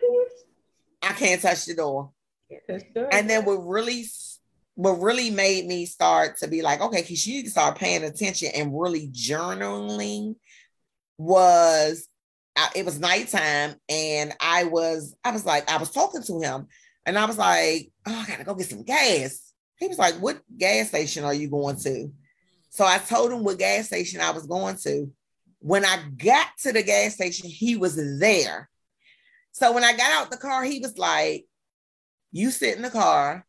I 1.03 1.13
can't 1.13 1.41
touch 1.41 1.67
the 1.67 1.75
door. 1.75 2.11
And 3.13 3.31
then 3.31 3.45
what 3.45 3.65
really 3.65 4.05
what 4.77 5.01
really 5.01 5.31
made 5.31 5.67
me 5.67 5.87
start 5.87 6.39
to 6.39 6.49
be 6.49 6.63
like, 6.63 6.81
okay, 6.81 7.01
because 7.01 7.27
you 7.27 7.35
need 7.35 7.45
to 7.45 7.51
start 7.51 7.79
paying 7.79 8.05
attention 8.05 8.51
and 8.55 8.79
really 8.79 9.09
journaling 9.09 10.35
was 11.17 12.09
it 12.75 12.85
was 12.85 13.01
nighttime 13.01 13.75
and 13.89 14.33
I 14.41 14.65
was 14.65 15.15
I 15.25 15.31
was 15.31 15.45
like 15.45 15.71
I 15.71 15.77
was 15.77 15.91
talking 15.91 16.23
to 16.23 16.41
him 16.41 16.67
and 17.07 17.19
I 17.19 17.25
was 17.25 17.39
like, 17.39 17.93
oh, 18.07 18.15
I 18.15 18.27
gotta 18.27 18.45
go 18.45 18.55
get 18.55 18.69
some 18.69 18.85
gas. 18.85 19.53
He 19.77 19.89
was 19.89 19.99
like, 19.99 20.15
what 20.15 20.41
gas 20.57 20.89
station 20.89 21.25
are 21.25 21.35
you 21.35 21.49
going 21.49 21.77
to? 21.81 22.13
So 22.71 22.85
I 22.85 22.99
told 22.99 23.33
him 23.33 23.45
what 23.45 23.59
gas 23.59 23.87
station 23.87 24.21
I 24.21 24.31
was 24.31 24.47
going 24.47 24.77
to. 24.79 25.11
When 25.61 25.85
I 25.85 25.99
got 26.17 26.49
to 26.63 26.73
the 26.73 26.83
gas 26.83 27.15
station, 27.15 27.49
he 27.49 27.77
was 27.77 27.97
there. 28.19 28.69
So 29.53 29.73
when 29.73 29.85
I 29.85 29.97
got 29.97 30.13
out 30.13 30.31
the 30.31 30.37
car, 30.37 30.65
he 30.65 30.81
was 30.81 30.99
like, 30.99 31.47
"You 32.33 32.51
sit 32.51 32.77
in 32.77 32.83
the 32.83 32.91
car." 32.91 33.47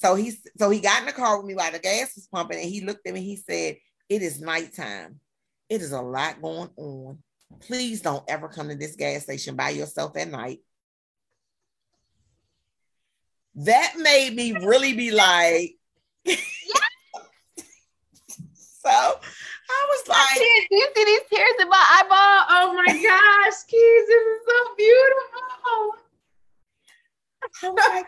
So 0.00 0.14
he 0.14 0.32
so 0.56 0.70
he 0.70 0.80
got 0.80 1.00
in 1.00 1.06
the 1.06 1.12
car 1.12 1.36
with 1.36 1.46
me 1.46 1.54
while 1.54 1.70
the 1.70 1.78
gas 1.78 2.14
was 2.14 2.26
pumping, 2.26 2.58
and 2.58 2.70
he 2.70 2.80
looked 2.80 3.06
at 3.06 3.12
me. 3.12 3.20
He 3.20 3.36
said, 3.36 3.76
"It 4.08 4.22
is 4.22 4.40
nighttime. 4.40 5.20
It 5.68 5.82
is 5.82 5.92
a 5.92 6.00
lot 6.00 6.40
going 6.40 6.70
on. 6.76 7.18
Please 7.60 8.00
don't 8.00 8.24
ever 8.26 8.48
come 8.48 8.70
to 8.70 8.76
this 8.76 8.96
gas 8.96 9.24
station 9.24 9.56
by 9.56 9.70
yourself 9.70 10.16
at 10.16 10.28
night." 10.28 10.60
That 13.56 13.94
made 13.98 14.34
me 14.34 14.52
really 14.52 14.94
be 14.94 15.10
like, 15.10 15.76
so 16.24 16.38
I 18.88 19.86
was 19.90 20.08
like, 20.08 20.40
you 20.70 20.88
see 20.96 21.04
these 21.04 21.20
tears 21.28 21.54
in 21.60 21.68
my 21.68 21.76
eyeball? 21.76 22.46
Oh 22.48 22.72
my 22.74 22.86
gosh, 22.86 23.64
Keys, 23.68 24.06
this 24.06 24.22
is 24.22 24.40
so 24.48 24.74
beautiful. 24.78 25.42
I 27.62 27.68
was 27.68 27.78
like, 27.90 28.06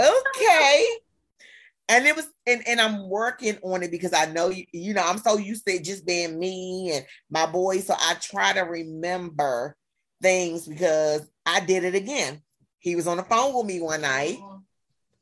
okay. 0.00 0.98
And 1.88 2.06
it 2.06 2.14
was, 2.14 2.28
and, 2.46 2.62
and 2.66 2.80
I'm 2.80 3.08
working 3.08 3.56
on 3.62 3.82
it 3.82 3.90
because 3.90 4.12
I 4.12 4.26
know 4.26 4.50
you, 4.50 4.64
you 4.72 4.94
know, 4.94 5.02
I'm 5.04 5.18
so 5.18 5.38
used 5.38 5.66
to 5.66 5.82
just 5.82 6.06
being 6.06 6.38
me 6.38 6.92
and 6.92 7.06
my 7.30 7.46
boys. 7.46 7.86
So 7.86 7.94
I 7.98 8.14
try 8.20 8.52
to 8.52 8.60
remember 8.60 9.74
things 10.20 10.66
because 10.66 11.28
I 11.46 11.60
did 11.60 11.84
it 11.84 11.94
again. 11.94 12.42
He 12.78 12.94
was 12.94 13.06
on 13.06 13.16
the 13.16 13.22
phone 13.22 13.54
with 13.54 13.66
me 13.66 13.80
one 13.80 14.02
night. 14.02 14.38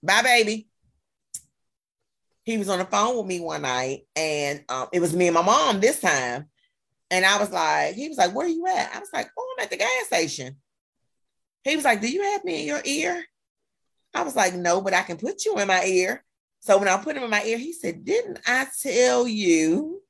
Bye, 0.03 0.23
baby 0.23 0.69
he 2.47 2.57
was 2.57 2.69
on 2.69 2.79
the 2.79 2.85
phone 2.85 3.17
with 3.17 3.27
me 3.27 3.41
one 3.41 3.63
night 3.63 4.07
and 4.15 4.65
um, 4.69 4.87
it 4.93 5.01
was 5.01 5.15
me 5.15 5.27
and 5.27 5.35
my 5.35 5.43
mom 5.43 5.81
this 5.81 6.01
time. 6.01 6.47
And 7.11 7.27
I 7.27 7.39
was 7.39 7.51
like, 7.51 7.97
he 7.97 8.09
was 8.09 8.19
like, 8.19 8.35
where 8.35 8.47
are 8.47 8.49
you 8.49 8.67
at? 8.69 8.95
I 8.95 9.01
was 9.01 9.09
like, 9.13 9.29
oh, 9.37 9.55
I'm 9.59 9.65
at 9.65 9.71
the 9.71 9.77
gas 9.77 10.07
station. 10.07 10.57
He 11.65 11.75
was 11.75 11.85
like, 11.85 12.01
do 12.01 12.09
you 12.09 12.23
have 12.23 12.45
me 12.45 12.61
in 12.61 12.67
your 12.69 12.81
ear? 12.85 13.25
I 14.15 14.23
was 14.23 14.37
like, 14.37 14.55
no, 14.55 14.81
but 14.81 14.95
I 14.95 15.03
can 15.03 15.17
put 15.17 15.45
you 15.45 15.59
in 15.59 15.67
my 15.67 15.85
ear. 15.85 16.25
So 16.61 16.79
when 16.79 16.89
I 16.89 16.97
put 16.97 17.17
him 17.17 17.23
in 17.23 17.31
my 17.31 17.45
ear, 17.45 17.59
he 17.59 17.73
said, 17.73 18.05
didn't 18.05 18.41
I 18.47 18.67
tell 18.83 19.27
you 19.29 20.03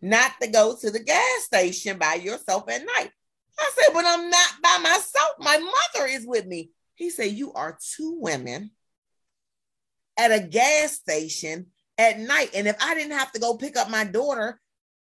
not 0.00 0.32
to 0.40 0.48
go 0.48 0.76
to 0.80 0.90
the 0.90 1.02
gas 1.02 1.42
station 1.42 1.98
by 1.98 2.14
yourself 2.14 2.68
at 2.70 2.84
night? 2.84 3.10
I 3.58 3.70
said, 3.74 3.92
but 3.92 4.04
I'm 4.06 4.30
not 4.30 4.50
by 4.62 4.78
myself. 4.82 5.32
My 5.38 5.58
mother 5.58 6.06
is 6.06 6.26
with 6.26 6.46
me. 6.46 6.70
He 6.94 7.10
said, 7.10 7.32
you 7.32 7.52
are 7.52 7.78
two 7.96 8.16
women 8.18 8.70
at 10.18 10.32
a 10.32 10.40
gas 10.40 10.92
station 10.92 11.66
at 11.98 12.18
night. 12.18 12.50
And 12.54 12.66
if 12.66 12.76
I 12.80 12.94
didn't 12.94 13.18
have 13.18 13.32
to 13.32 13.40
go 13.40 13.56
pick 13.56 13.76
up 13.76 13.90
my 13.90 14.04
daughter, 14.04 14.60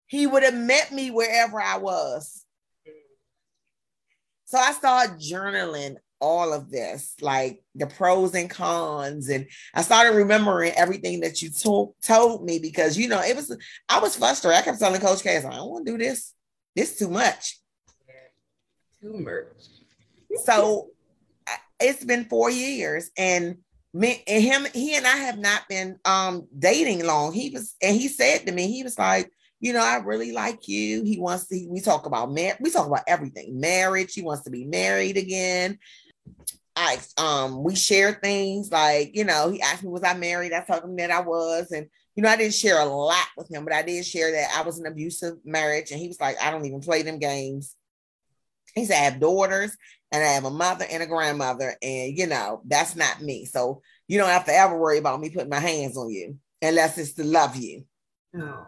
he 0.06 0.28
would 0.28 0.44
have 0.44 0.54
met 0.54 0.92
me 0.92 1.10
wherever 1.10 1.60
I 1.60 1.78
was. 1.78 2.46
So 4.46 4.60
I 4.60 4.74
started 4.74 5.20
journaling 5.20 5.96
all 6.24 6.54
of 6.54 6.72
this, 6.72 7.16
like 7.20 7.62
the 7.76 7.86
pros 7.86 8.34
and 8.34 8.50
cons. 8.50 9.28
And 9.28 9.46
I 9.76 9.82
started 9.82 10.16
remembering 10.16 10.72
everything 10.72 11.20
that 11.20 11.42
you 11.42 11.50
told 11.50 11.96
told 12.02 12.46
me 12.46 12.60
because 12.60 12.98
you 12.98 13.10
know 13.10 13.22
it 13.22 13.36
was 13.36 13.56
I 13.90 14.00
was 14.00 14.16
frustrated. 14.16 14.62
I 14.62 14.64
kept 14.64 14.80
telling 14.80 15.02
Coach 15.02 15.22
Cass, 15.22 15.44
I 15.44 15.52
don't 15.52 15.70
want 15.70 15.86
to 15.86 15.92
do 15.92 15.98
this. 15.98 16.34
This 16.76 16.98
too 16.98 17.10
much. 17.10 17.60
Too 19.02 19.20
much. 19.20 20.46
so 20.46 20.88
it's 21.80 22.06
been 22.06 22.24
four 22.26 22.50
years 22.50 23.12
and 23.18 23.58
me 23.94 24.24
and 24.26 24.44
him, 24.44 24.66
he 24.74 24.96
and 24.96 25.06
I 25.06 25.18
have 25.18 25.38
not 25.38 25.68
been 25.68 26.00
um 26.06 26.48
dating 26.58 27.06
long. 27.06 27.34
He 27.34 27.50
was, 27.50 27.76
and 27.82 27.96
he 27.96 28.08
said 28.08 28.48
to 28.48 28.52
me, 28.54 28.72
he 28.72 28.82
was 28.82 28.98
like, 28.98 29.30
you 29.60 29.72
know, 29.72 29.84
I 29.84 29.96
really 29.98 30.34
like 30.34 30.68
you. 30.68 31.04
He 31.04 31.20
wants 31.20 31.48
to, 31.48 31.68
we 31.70 31.80
talk 31.80 32.06
about 32.06 32.34
mar- 32.34 32.58
we 32.60 32.70
talk 32.70 32.86
about 32.86 33.04
everything, 33.08 33.62
marriage. 33.62 34.14
He 34.14 34.22
wants 34.22 34.44
to 34.44 34.50
be 34.50 34.66
married 34.66 35.16
again. 35.16 35.80
I 36.76 36.98
um 37.18 37.64
we 37.64 37.76
share 37.76 38.14
things 38.14 38.72
like, 38.72 39.16
you 39.16 39.24
know, 39.24 39.50
he 39.50 39.62
asked 39.62 39.84
me, 39.84 39.90
was 39.90 40.04
I 40.04 40.16
married? 40.16 40.54
I 40.54 40.62
told 40.62 40.84
him 40.84 40.96
that 40.98 41.12
I 41.12 41.22
was. 41.22 41.72
And 41.72 41.88
you 42.16 42.24
know, 42.24 42.30
I 42.30 42.36
didn't 42.36 42.54
share 42.54 42.80
a 42.80 42.86
lot 42.86 43.28
with 43.38 43.52
him, 43.52 43.64
but 43.64 43.74
I 43.74 43.82
did 43.82 44.06
share 44.06 44.32
that 44.32 44.50
I 44.56 44.62
was 44.64 44.80
an 44.80 44.86
abusive 44.86 45.38
marriage. 45.46 45.92
And 45.92 46.00
he 46.00 46.08
was 46.08 46.20
like, 46.20 46.42
I 46.42 46.52
don't 46.52 46.66
even 46.66 46.82
play 46.82 47.02
them 47.02 47.20
games. 47.20 47.76
He 48.76 48.86
said, 48.86 48.96
I 48.96 49.06
have 49.06 49.20
daughters 49.20 49.76
and 50.12 50.24
I 50.24 50.28
have 50.28 50.46
a 50.46 50.52
mother 50.52 50.86
and 50.90 51.02
a 51.02 51.08
grandmother, 51.08 51.76
and 51.82 52.18
you 52.18 52.28
know, 52.28 52.62
that's 52.66 52.96
not 52.96 53.22
me. 53.22 53.46
So 53.46 53.82
you 54.08 54.20
don't 54.20 54.30
have 54.30 54.46
to 54.46 54.54
ever 54.54 54.78
worry 54.78 55.00
about 55.00 55.20
me 55.20 55.30
putting 55.30 55.50
my 55.50 55.60
hands 55.60 55.98
on 55.98 56.10
you 56.10 56.38
unless 56.62 56.98
it's 56.98 57.14
to 57.14 57.24
love 57.24 57.56
you. 57.56 57.86
No. 58.32 58.68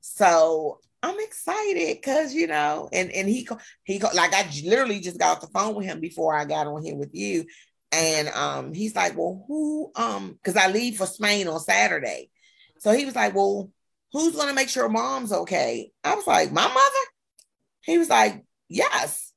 So 0.00 0.80
I'm 1.02 1.18
excited 1.18 1.96
because 2.00 2.32
you 2.32 2.46
know, 2.46 2.88
and 2.92 3.10
and 3.10 3.28
he 3.28 3.48
he 3.84 3.98
like 3.98 4.32
I 4.32 4.48
literally 4.64 5.00
just 5.00 5.18
got 5.18 5.36
off 5.36 5.40
the 5.40 5.48
phone 5.48 5.74
with 5.74 5.86
him 5.86 6.00
before 6.00 6.34
I 6.34 6.44
got 6.44 6.66
on 6.66 6.84
here 6.84 6.96
with 6.96 7.10
you, 7.12 7.46
and 7.90 8.28
um 8.28 8.72
he's 8.72 8.94
like, 8.94 9.16
well, 9.16 9.44
who 9.48 9.90
um 9.96 10.32
because 10.32 10.56
I 10.56 10.68
leave 10.70 10.96
for 10.96 11.06
Spain 11.06 11.48
on 11.48 11.58
Saturday, 11.60 12.30
so 12.78 12.92
he 12.92 13.04
was 13.04 13.16
like, 13.16 13.34
well, 13.34 13.70
who's 14.12 14.36
gonna 14.36 14.54
make 14.54 14.68
sure 14.68 14.88
mom's 14.88 15.32
okay? 15.32 15.90
I 16.04 16.14
was 16.14 16.26
like, 16.26 16.52
my 16.52 16.66
mother. 16.66 17.06
He 17.84 17.98
was 17.98 18.08
like, 18.08 18.44
yes. 18.68 19.31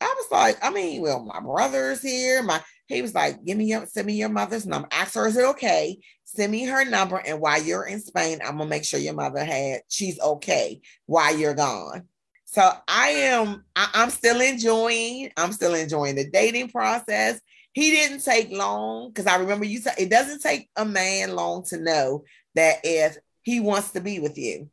I 0.00 0.14
was 0.16 0.26
like, 0.30 0.64
I 0.64 0.70
mean, 0.70 1.02
well, 1.02 1.20
my 1.20 1.40
brother's 1.40 2.02
here. 2.02 2.42
My 2.42 2.62
he 2.86 3.02
was 3.02 3.14
like, 3.14 3.44
give 3.44 3.56
me 3.56 3.66
your 3.66 3.86
send 3.86 4.06
me 4.06 4.14
your 4.14 4.28
mother's 4.28 4.66
number. 4.66 4.88
Ask 4.90 5.14
her, 5.14 5.26
is 5.28 5.36
it 5.36 5.44
okay? 5.44 5.98
Send 6.24 6.50
me 6.50 6.64
her 6.64 6.84
number. 6.84 7.16
And 7.16 7.40
while 7.40 7.62
you're 7.62 7.86
in 7.86 8.00
Spain, 8.00 8.40
I'm 8.44 8.58
gonna 8.58 8.68
make 8.68 8.84
sure 8.84 8.98
your 8.98 9.14
mother 9.14 9.44
had 9.44 9.82
she's 9.88 10.18
okay 10.20 10.80
while 11.06 11.36
you're 11.36 11.54
gone. 11.54 12.08
So 12.46 12.68
I 12.88 13.08
am 13.10 13.64
I, 13.76 13.90
I'm 13.94 14.10
still 14.10 14.40
enjoying, 14.40 15.30
I'm 15.36 15.52
still 15.52 15.74
enjoying 15.74 16.16
the 16.16 16.28
dating 16.30 16.70
process. 16.70 17.40
He 17.72 17.90
didn't 17.90 18.24
take 18.24 18.50
long 18.50 19.10
because 19.10 19.26
I 19.26 19.36
remember 19.36 19.64
you 19.64 19.78
said 19.78 19.94
it 19.98 20.10
doesn't 20.10 20.42
take 20.42 20.68
a 20.76 20.84
man 20.84 21.36
long 21.36 21.64
to 21.66 21.78
know 21.78 22.24
that 22.56 22.78
if 22.82 23.16
he 23.42 23.60
wants 23.60 23.92
to 23.92 24.00
be 24.00 24.18
with 24.18 24.36
you. 24.36 24.68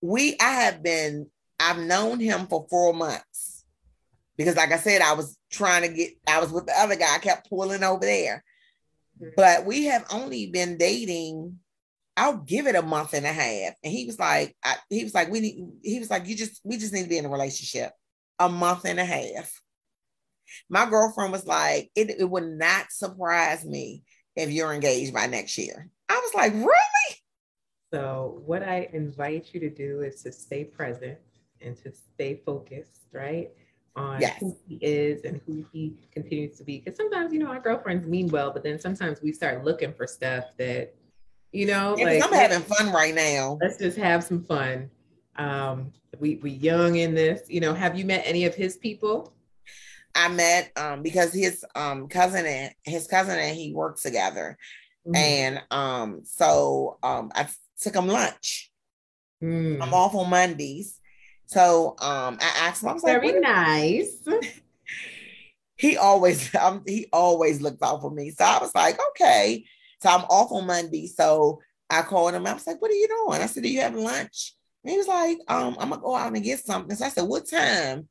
We 0.00 0.36
I 0.40 0.50
have 0.50 0.82
been, 0.82 1.26
I've 1.60 1.78
known 1.78 2.20
him 2.20 2.46
for 2.46 2.66
four 2.70 2.94
months 2.94 3.24
because 4.38 4.56
like 4.56 4.72
I 4.72 4.78
said, 4.78 5.02
I 5.02 5.14
was 5.14 5.36
trying 5.50 5.82
to 5.82 5.88
get, 5.88 6.12
I 6.26 6.40
was 6.40 6.52
with 6.52 6.66
the 6.66 6.72
other 6.78 6.96
guy, 6.96 7.14
I 7.14 7.18
kept 7.18 7.50
pulling 7.50 7.82
over 7.82 8.00
there. 8.00 8.44
Mm-hmm. 9.20 9.32
But 9.36 9.66
we 9.66 9.86
have 9.86 10.06
only 10.12 10.46
been 10.46 10.78
dating, 10.78 11.58
I'll 12.16 12.38
give 12.38 12.68
it 12.68 12.76
a 12.76 12.82
month 12.82 13.14
and 13.14 13.26
a 13.26 13.32
half. 13.32 13.74
And 13.82 13.92
he 13.92 14.06
was 14.06 14.18
like, 14.18 14.56
I, 14.64 14.76
he 14.88 15.02
was 15.02 15.12
like, 15.12 15.28
we 15.28 15.40
need, 15.40 15.68
he 15.82 15.98
was 15.98 16.08
like, 16.08 16.26
you 16.28 16.36
just, 16.36 16.60
we 16.64 16.78
just 16.78 16.92
need 16.92 17.02
to 17.02 17.08
be 17.08 17.18
in 17.18 17.26
a 17.26 17.30
relationship. 17.30 17.90
A 18.38 18.48
month 18.48 18.84
and 18.84 19.00
a 19.00 19.04
half. 19.04 19.52
My 20.70 20.88
girlfriend 20.88 21.32
was 21.32 21.44
like, 21.44 21.90
it, 21.96 22.10
it 22.20 22.30
would 22.30 22.46
not 22.46 22.92
surprise 22.92 23.64
me 23.64 24.04
if 24.36 24.50
you're 24.50 24.72
engaged 24.72 25.12
by 25.12 25.26
next 25.26 25.58
year. 25.58 25.90
I 26.08 26.14
was 26.14 26.34
like, 26.34 26.52
really? 26.54 27.16
So, 27.92 28.42
what 28.46 28.62
I 28.62 28.88
invite 28.92 29.48
you 29.52 29.60
to 29.60 29.70
do 29.70 30.02
is 30.02 30.22
to 30.22 30.30
stay 30.30 30.62
present 30.62 31.18
and 31.60 31.76
to 31.82 31.92
stay 31.92 32.40
focused, 32.46 33.08
right? 33.12 33.50
On 33.98 34.20
yes. 34.20 34.38
who 34.40 34.56
he 34.68 34.78
is 34.80 35.24
and 35.24 35.40
who 35.46 35.64
he 35.72 35.82
continues 36.16 36.56
to 36.58 36.64
be. 36.64 36.78
Because 36.78 36.96
sometimes, 36.96 37.32
you 37.32 37.40
know, 37.40 37.48
our 37.48 37.60
girlfriends 37.60 38.06
mean 38.06 38.28
well, 38.28 38.50
but 38.52 38.62
then 38.62 38.78
sometimes 38.78 39.20
we 39.22 39.32
start 39.32 39.64
looking 39.64 39.92
for 39.92 40.06
stuff 40.06 40.44
that 40.58 40.94
You 41.50 41.66
know, 41.66 41.96
yeah, 41.96 42.04
like 42.04 42.24
I'm 42.24 42.32
having 42.32 42.60
fun 42.60 42.92
right 42.92 43.14
now. 43.14 43.56
Let's 43.62 43.78
just 43.78 43.96
have 43.96 44.22
some 44.22 44.44
fun. 44.44 44.90
Um, 45.36 45.92
we 46.20 46.36
we 46.42 46.50
young 46.50 46.96
in 46.96 47.14
this. 47.14 47.40
You 47.48 47.60
know, 47.60 47.72
have 47.72 47.96
you 47.98 48.04
met 48.04 48.22
any 48.26 48.44
of 48.44 48.54
his 48.54 48.76
people? 48.76 49.32
I 50.14 50.28
met 50.28 50.72
um 50.76 51.02
because 51.02 51.32
his 51.32 51.64
um 51.74 52.08
cousin 52.08 52.44
and 52.44 52.74
his 52.84 53.06
cousin 53.06 53.38
and 53.38 53.56
he 53.56 53.72
worked 53.72 54.02
together. 54.02 54.58
Mm-hmm. 55.06 55.16
And 55.16 55.62
um 55.70 56.20
so 56.24 56.98
um 57.02 57.30
I 57.34 57.48
took 57.80 57.94
him 57.94 58.08
lunch. 58.08 58.70
Mm. 59.42 59.80
I'm 59.80 59.94
off 59.94 60.14
on 60.14 60.28
Mondays. 60.28 61.00
So 61.48 61.96
um 61.98 62.38
I 62.40 62.52
asked 62.60 62.82
him, 62.82 62.90
I 62.90 62.92
was 62.92 63.02
very 63.02 63.32
like, 63.32 63.40
nice. 63.40 64.22
he 65.76 65.96
always 65.96 66.54
um, 66.60 66.82
he 66.86 67.06
always 67.12 67.60
looks 67.62 67.82
out 67.82 68.02
for 68.02 68.10
me. 68.10 68.30
So 68.30 68.44
I 68.44 68.58
was 68.60 68.74
like, 68.74 68.98
okay. 69.10 69.64
So 70.02 70.10
I'm 70.10 70.24
off 70.24 70.52
on 70.52 70.66
Monday. 70.66 71.06
So 71.06 71.60
I 71.88 72.02
called 72.02 72.34
him. 72.34 72.46
I 72.46 72.52
was 72.52 72.66
like, 72.66 72.82
what 72.82 72.90
are 72.90 72.94
you 72.94 73.08
doing? 73.08 73.40
I 73.40 73.46
said, 73.46 73.62
Do 73.62 73.70
you 73.70 73.80
have 73.80 73.94
lunch? 73.94 74.54
And 74.84 74.92
he 74.92 74.98
was 74.98 75.08
like, 75.08 75.38
um, 75.48 75.76
I'm 75.80 75.90
gonna 75.90 76.02
go 76.02 76.14
out 76.14 76.34
and 76.34 76.44
get 76.44 76.60
something. 76.60 76.94
So 76.94 77.06
I 77.06 77.08
said, 77.08 77.26
What 77.26 77.48
time? 77.48 78.08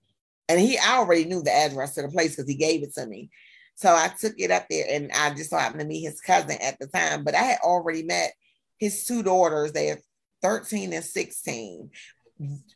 And 0.50 0.60
he 0.60 0.80
I 0.80 0.98
already 0.98 1.26
knew 1.26 1.44
the 1.44 1.54
address 1.54 1.94
to 1.96 2.02
the 2.02 2.08
place 2.08 2.36
because 2.36 2.50
he 2.50 2.56
gave 2.56 2.82
it 2.82 2.94
to 2.96 3.06
me. 3.06 3.30
So 3.76 3.94
I 3.94 4.10
took 4.20 4.34
it 4.40 4.50
up 4.50 4.66
there 4.70 4.86
and 4.90 5.12
I 5.14 5.30
just 5.36 5.52
so 5.52 5.58
happened 5.58 5.82
to 5.82 5.86
meet 5.86 6.02
his 6.04 6.20
cousin 6.22 6.58
at 6.60 6.80
the 6.80 6.88
time. 6.88 7.24
But 7.24 7.36
I 7.36 7.44
had 7.44 7.60
already 7.60 8.02
met 8.02 8.32
his 8.80 9.06
two 9.06 9.22
daughters, 9.22 9.72
they 9.72 9.92
are 9.92 10.00
13 10.42 10.94
and 10.94 11.04
16, 11.04 11.90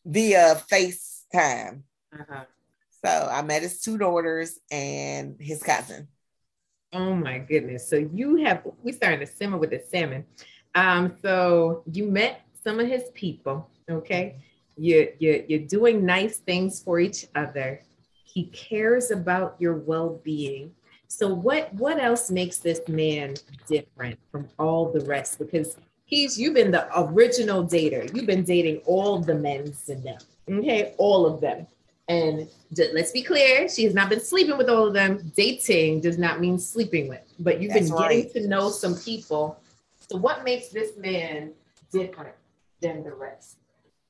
via 0.05 0.61
FaceTime. 0.71 1.83
Uh-huh. 2.13 2.45
So 3.03 3.29
I 3.31 3.41
met 3.41 3.63
his 3.63 3.81
two 3.81 3.97
daughters 3.97 4.59
and 4.69 5.35
his 5.39 5.63
cousin. 5.63 6.07
Oh 6.93 7.15
my 7.15 7.39
goodness. 7.39 7.89
So 7.89 7.95
you 7.95 8.37
have 8.43 8.67
we 8.83 8.91
starting 8.91 9.19
to 9.21 9.25
simmer 9.25 9.57
with 9.57 9.71
the 9.71 9.81
salmon. 9.89 10.25
Um, 10.75 11.13
so 11.21 11.83
you 11.91 12.05
met 12.11 12.41
some 12.63 12.79
of 12.79 12.87
his 12.87 13.03
people, 13.13 13.69
okay? 13.89 14.37
You 14.77 15.11
you 15.19 15.45
you're 15.47 15.67
doing 15.67 16.05
nice 16.05 16.37
things 16.37 16.81
for 16.81 16.99
each 16.99 17.25
other. 17.35 17.81
He 18.23 18.45
cares 18.45 19.11
about 19.11 19.55
your 19.59 19.75
well-being. 19.75 20.73
So 21.07 21.33
what 21.33 21.73
what 21.73 21.99
else 21.99 22.29
makes 22.29 22.57
this 22.57 22.81
man 22.87 23.35
different 23.67 24.19
from 24.31 24.47
all 24.59 24.91
the 24.91 25.01
rest? 25.01 25.39
Because 25.39 25.77
he's 26.11 26.39
you've 26.39 26.53
been 26.53 26.69
the 26.69 26.87
original 26.95 27.63
dater. 27.63 28.13
You've 28.13 28.27
been 28.27 28.43
dating 28.43 28.81
all 28.85 29.19
the 29.19 29.33
men 29.33 29.73
in 29.87 30.03
them. 30.03 30.19
Okay, 30.47 30.93
all 30.99 31.25
of 31.25 31.41
them. 31.41 31.65
And 32.07 32.47
let's 32.93 33.11
be 33.11 33.23
clear, 33.23 33.69
she 33.69 33.85
has 33.85 33.93
not 33.93 34.09
been 34.09 34.19
sleeping 34.19 34.57
with 34.57 34.69
all 34.69 34.85
of 34.85 34.93
them. 34.93 35.31
Dating 35.35 36.01
does 36.01 36.17
not 36.17 36.41
mean 36.41 36.59
sleeping 36.59 37.07
with, 37.07 37.21
but 37.39 37.61
you've 37.61 37.73
That's 37.73 37.89
been 37.89 37.99
getting 37.99 38.29
to 38.33 38.47
know 38.47 38.69
some 38.69 38.95
people. 38.95 39.57
So, 40.09 40.17
what 40.17 40.43
makes 40.43 40.67
this 40.67 40.97
man 40.97 41.53
different 41.91 42.35
than 42.81 43.03
the 43.03 43.13
rest? 43.13 43.57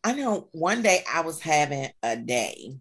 I 0.03 0.13
know 0.13 0.47
one 0.51 0.81
day 0.81 1.03
I 1.13 1.21
was 1.21 1.39
having 1.39 1.89
a 2.01 2.15
day. 2.15 2.75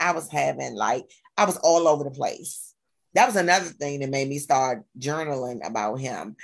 I 0.00 0.12
was 0.12 0.30
having 0.30 0.74
like, 0.74 1.10
I 1.36 1.44
was 1.44 1.58
all 1.58 1.86
over 1.86 2.04
the 2.04 2.10
place. 2.10 2.74
That 3.12 3.26
was 3.26 3.36
another 3.36 3.66
thing 3.66 4.00
that 4.00 4.10
made 4.10 4.28
me 4.28 4.38
start 4.38 4.84
journaling 4.98 5.66
about 5.66 5.96
him. 5.96 6.36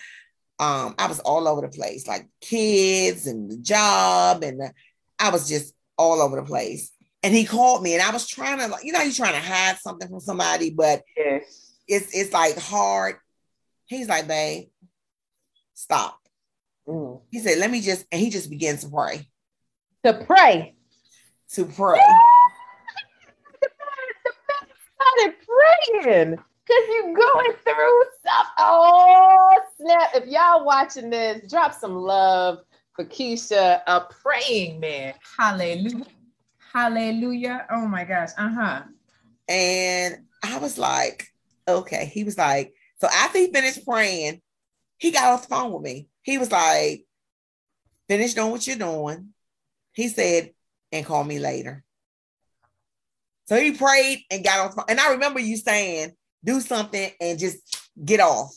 Um, 0.58 0.94
I 0.98 1.08
was 1.08 1.18
all 1.20 1.48
over 1.48 1.62
the 1.62 1.68
place, 1.68 2.06
like 2.06 2.28
kids 2.40 3.26
and 3.26 3.50
the 3.50 3.56
job, 3.56 4.42
and 4.42 4.60
the, 4.60 4.72
I 5.18 5.30
was 5.30 5.48
just 5.48 5.74
all 5.98 6.22
over 6.22 6.36
the 6.36 6.46
place 6.46 6.92
and 7.22 7.34
he 7.34 7.44
called 7.44 7.82
me 7.82 7.94
and 7.94 8.02
I 8.02 8.10
was 8.10 8.26
trying 8.26 8.58
to 8.58 8.66
like, 8.68 8.84
you 8.84 8.92
know, 8.92 9.00
you're 9.00 9.12
trying 9.12 9.34
to 9.34 9.40
hide 9.40 9.78
something 9.78 10.08
from 10.08 10.20
somebody, 10.20 10.70
but 10.70 11.02
yes. 11.16 11.76
it's 11.86 12.14
it's 12.14 12.32
like 12.32 12.58
hard. 12.58 13.16
He's 13.86 14.08
like, 14.08 14.26
babe, 14.26 14.68
stop. 15.74 16.18
Mm. 16.88 17.20
He 17.30 17.38
said, 17.38 17.58
let 17.58 17.70
me 17.70 17.80
just, 17.80 18.06
and 18.10 18.20
he 18.20 18.30
just 18.30 18.50
began 18.50 18.76
to 18.78 18.88
pray. 18.88 19.28
To 20.04 20.14
pray. 20.14 20.74
To 21.50 21.64
pray. 21.64 22.00
started 24.96 25.34
praying 26.02 26.38
because 26.66 26.88
you 26.88 27.14
going 27.16 27.56
through 27.64 28.04
stuff. 28.20 28.46
Oh, 28.58 29.58
snap. 29.80 30.10
If 30.14 30.26
y'all 30.26 30.64
watching 30.64 31.10
this, 31.10 31.50
drop 31.50 31.74
some 31.74 31.94
love 31.94 32.58
for 32.94 33.04
Keisha, 33.04 33.80
a 33.86 34.00
praying 34.00 34.80
man. 34.80 35.14
Hallelujah. 35.38 36.06
Hallelujah. 36.72 37.66
Oh 37.70 37.86
my 37.86 38.04
gosh. 38.04 38.30
Uh-huh. 38.38 38.82
And 39.48 40.18
I 40.42 40.58
was 40.58 40.78
like, 40.78 41.28
okay. 41.68 42.06
He 42.06 42.24
was 42.24 42.38
like, 42.38 42.74
so 42.98 43.08
after 43.12 43.38
he 43.38 43.52
finished 43.52 43.86
praying, 43.86 44.40
he 44.98 45.10
got 45.10 45.24
off 45.32 45.42
the 45.42 45.48
phone 45.48 45.72
with 45.72 45.82
me. 45.82 46.08
He 46.22 46.38
was 46.38 46.50
like, 46.52 47.04
finish 48.08 48.34
doing 48.34 48.50
what 48.50 48.66
you're 48.66 48.76
doing. 48.76 49.30
He 49.92 50.08
said, 50.08 50.52
and 50.92 51.04
call 51.04 51.24
me 51.24 51.38
later. 51.38 51.84
So 53.46 53.60
he 53.60 53.72
prayed 53.72 54.24
and 54.30 54.44
got 54.44 54.78
off. 54.78 54.84
And 54.88 55.00
I 55.00 55.12
remember 55.12 55.40
you 55.40 55.56
saying, 55.56 56.12
do 56.44 56.60
something 56.60 57.10
and 57.20 57.38
just 57.38 57.90
get 58.04 58.20
off. 58.20 58.54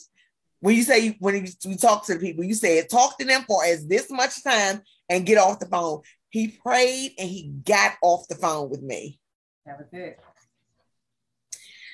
When 0.59 0.75
you 0.75 0.83
say 0.83 1.15
when 1.19 1.45
you, 1.63 1.77
talk 1.77 2.05
to 2.05 2.15
the 2.15 2.19
people, 2.19 2.43
you 2.43 2.55
said 2.55 2.89
talk 2.89 3.17
to 3.19 3.25
them 3.25 3.43
for 3.47 3.63
as 3.63 3.85
this 3.85 4.09
much 4.09 4.43
time 4.43 4.81
and 5.09 5.25
get 5.25 5.37
off 5.37 5.59
the 5.59 5.67
phone. 5.67 6.01
He 6.29 6.47
prayed 6.47 7.13
and 7.19 7.29
he 7.29 7.51
got 7.63 7.93
off 8.01 8.27
the 8.27 8.35
phone 8.35 8.69
with 8.69 8.81
me. 8.81 9.19
That 9.65 9.77
was 9.77 9.87
it. 9.91 10.19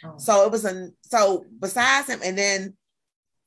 Oh. 0.03 0.15
So 0.17 0.45
it 0.45 0.51
was 0.51 0.65
a 0.65 0.89
so 1.03 1.45
besides 1.59 2.09
him, 2.09 2.21
and 2.23 2.37
then 2.37 2.75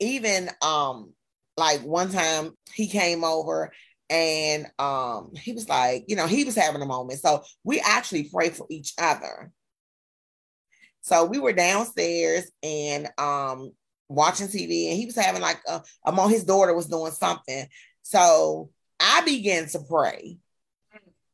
even 0.01 0.51
um 0.63 1.13
like 1.57 1.81
one 1.83 2.11
time 2.11 2.53
he 2.75 2.89
came 2.89 3.25
over 3.25 3.73
and 4.11 4.67
um 4.79 5.33
he 5.35 5.53
was 5.53 5.69
like, 5.69 6.05
you 6.09 6.17
know, 6.17 6.27
he 6.27 6.45
was 6.45 6.55
having 6.55 6.83
a 6.83 6.87
moment. 6.87 7.21
So 7.21 7.43
we 7.65 7.81
actually 7.81 8.25
pray 8.25 8.51
for 8.51 8.67
each 8.71 8.93
other. 8.99 9.51
So 11.05 11.27
we 11.27 11.39
were 11.39 11.53
downstairs 11.53 12.51
and 12.63 13.09
um 13.19 13.73
watching 14.09 14.49
TV 14.49 14.89
and 14.89 14.97
he 14.99 15.05
was 15.05 15.17
having 15.17 15.43
like 15.43 15.61
a, 15.69 15.83
among 16.07 16.31
his 16.31 16.45
daughter 16.45 16.75
was 16.75 16.87
doing 16.87 17.13
something. 17.13 17.67
So 18.03 18.71
I 18.99 19.21
began 19.21 19.67
to 19.69 19.81
pray. 19.81 20.39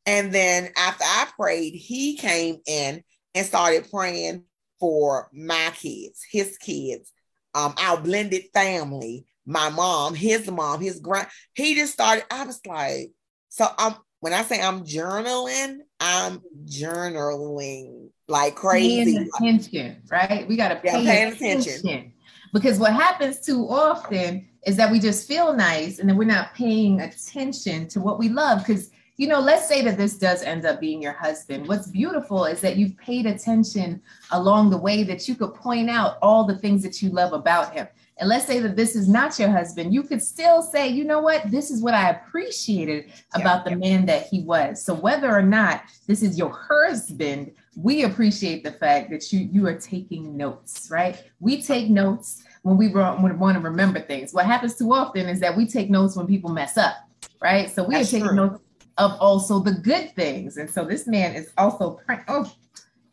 And 0.07 0.33
then 0.33 0.71
after 0.77 1.05
I 1.05 1.29
prayed, 1.39 1.75
he 1.75 2.17
came 2.17 2.59
in 2.67 3.05
and 3.37 3.47
started 3.47 3.89
praying 3.93 4.43
for 4.81 5.29
my 5.33 5.71
kids, 5.77 6.27
his 6.29 6.59
kids, 6.59 7.13
um, 7.55 7.75
our 7.79 8.01
blended 8.01 8.47
family, 8.53 9.25
my 9.47 9.69
mom, 9.69 10.15
his 10.15 10.51
mom, 10.51 10.81
his 10.81 10.99
grand. 10.99 11.29
He 11.55 11.77
just 11.77 11.93
started. 11.93 12.25
I 12.29 12.45
was 12.45 12.61
like, 12.67 13.13
so 13.51 13.69
I'm 13.79 13.95
when 14.19 14.33
I 14.33 14.43
say 14.43 14.61
I'm 14.61 14.85
journaling, 14.85 15.79
I'm 16.01 16.41
journaling 16.65 18.09
like 18.29 18.55
crazy. 18.55 19.15
Paying 19.15 19.29
attention, 19.35 20.03
right? 20.11 20.49
We 20.49 20.57
got 20.57 20.69
to 20.69 20.77
pay 20.77 21.03
yeah, 21.03 21.29
attention. 21.29 21.61
attention. 21.61 22.13
Because 22.53 22.79
what 22.79 22.93
happens 22.93 23.41
too 23.41 23.69
often 23.69 24.49
is 24.67 24.77
that 24.77 24.91
we 24.91 24.99
just 24.99 25.29
feel 25.29 25.55
nice 25.55 25.99
and 25.99 26.09
then 26.09 26.17
we're 26.17 26.25
not 26.25 26.55
paying 26.55 27.01
attention 27.01 27.87
to 27.89 28.01
what 28.01 28.19
we 28.19 28.29
love. 28.29 28.67
Because 28.67 28.91
you 29.21 29.27
know, 29.27 29.39
let's 29.39 29.69
say 29.69 29.83
that 29.83 29.99
this 29.99 30.17
does 30.17 30.43
end 30.43 30.65
up 30.65 30.81
being 30.81 31.03
your 31.03 31.13
husband. 31.13 31.69
What's 31.69 31.89
beautiful 31.89 32.47
is 32.47 32.63
that 32.63 32.77
you've 32.77 32.97
paid 32.97 33.27
attention 33.27 34.01
along 34.31 34.71
the 34.71 34.79
way 34.79 35.03
that 35.03 35.29
you 35.29 35.35
could 35.35 35.53
point 35.53 35.91
out 35.91 36.17
all 36.23 36.45
the 36.45 36.57
things 36.57 36.83
that 36.85 37.03
you 37.03 37.11
love 37.11 37.35
about 37.35 37.75
him. 37.75 37.87
And 38.21 38.29
let's 38.29 38.47
say 38.47 38.61
that 38.61 38.77
this 38.77 38.95
is 38.95 39.09
not 39.09 39.39
your 39.39 39.51
husband, 39.51 39.95
you 39.95 40.03
could 40.03 40.23
still 40.23 40.61
say, 40.61 40.87
you 40.87 41.05
know 41.05 41.21
what, 41.21 41.51
this 41.51 41.71
is 41.71 41.83
what 41.83 41.95
I 41.95 42.11
appreciated 42.11 43.11
about 43.35 43.65
yeah, 43.65 43.65
the 43.65 43.71
yeah. 43.71 43.77
man 43.77 44.07
that 44.07 44.27
he 44.27 44.43
was. 44.43 44.85
So 44.85 44.93
whether 44.93 45.35
or 45.35 45.43
not 45.43 45.85
this 46.07 46.23
is 46.23 46.39
your 46.39 46.53
husband, 46.53 47.53
we 47.77 48.05
appreciate 48.05 48.63
the 48.63 48.73
fact 48.73 49.09
that 49.11 49.33
you 49.33 49.49
you 49.51 49.67
are 49.67 49.79
taking 49.79 50.37
notes, 50.37 50.89
right? 50.91 51.25
We 51.41 51.63
take 51.63 51.89
notes 51.89 52.43
when 52.61 52.77
we 52.77 52.89
want 52.89 53.55
to 53.55 53.61
remember 53.61 54.01
things. 54.01 54.35
What 54.35 54.45
happens 54.45 54.77
too 54.77 54.93
often 54.93 55.27
is 55.27 55.41
that 55.41 55.57
we 55.57 55.67
take 55.67 55.89
notes 55.89 56.15
when 56.15 56.27
people 56.27 56.51
mess 56.51 56.77
up, 56.77 56.97
right? 57.41 57.71
So 57.71 57.85
we 57.85 57.95
That's 57.95 58.09
are 58.09 58.13
taking 58.13 58.29
true. 58.29 58.37
notes 58.37 58.61
of 58.99 59.13
also 59.19 59.61
the 59.61 59.73
good 59.73 60.15
things. 60.15 60.59
And 60.59 60.69
so 60.69 60.85
this 60.85 61.07
man 61.07 61.35
is 61.35 61.53
also 61.57 61.99
praying. 62.05 62.25
Oh, 62.29 62.53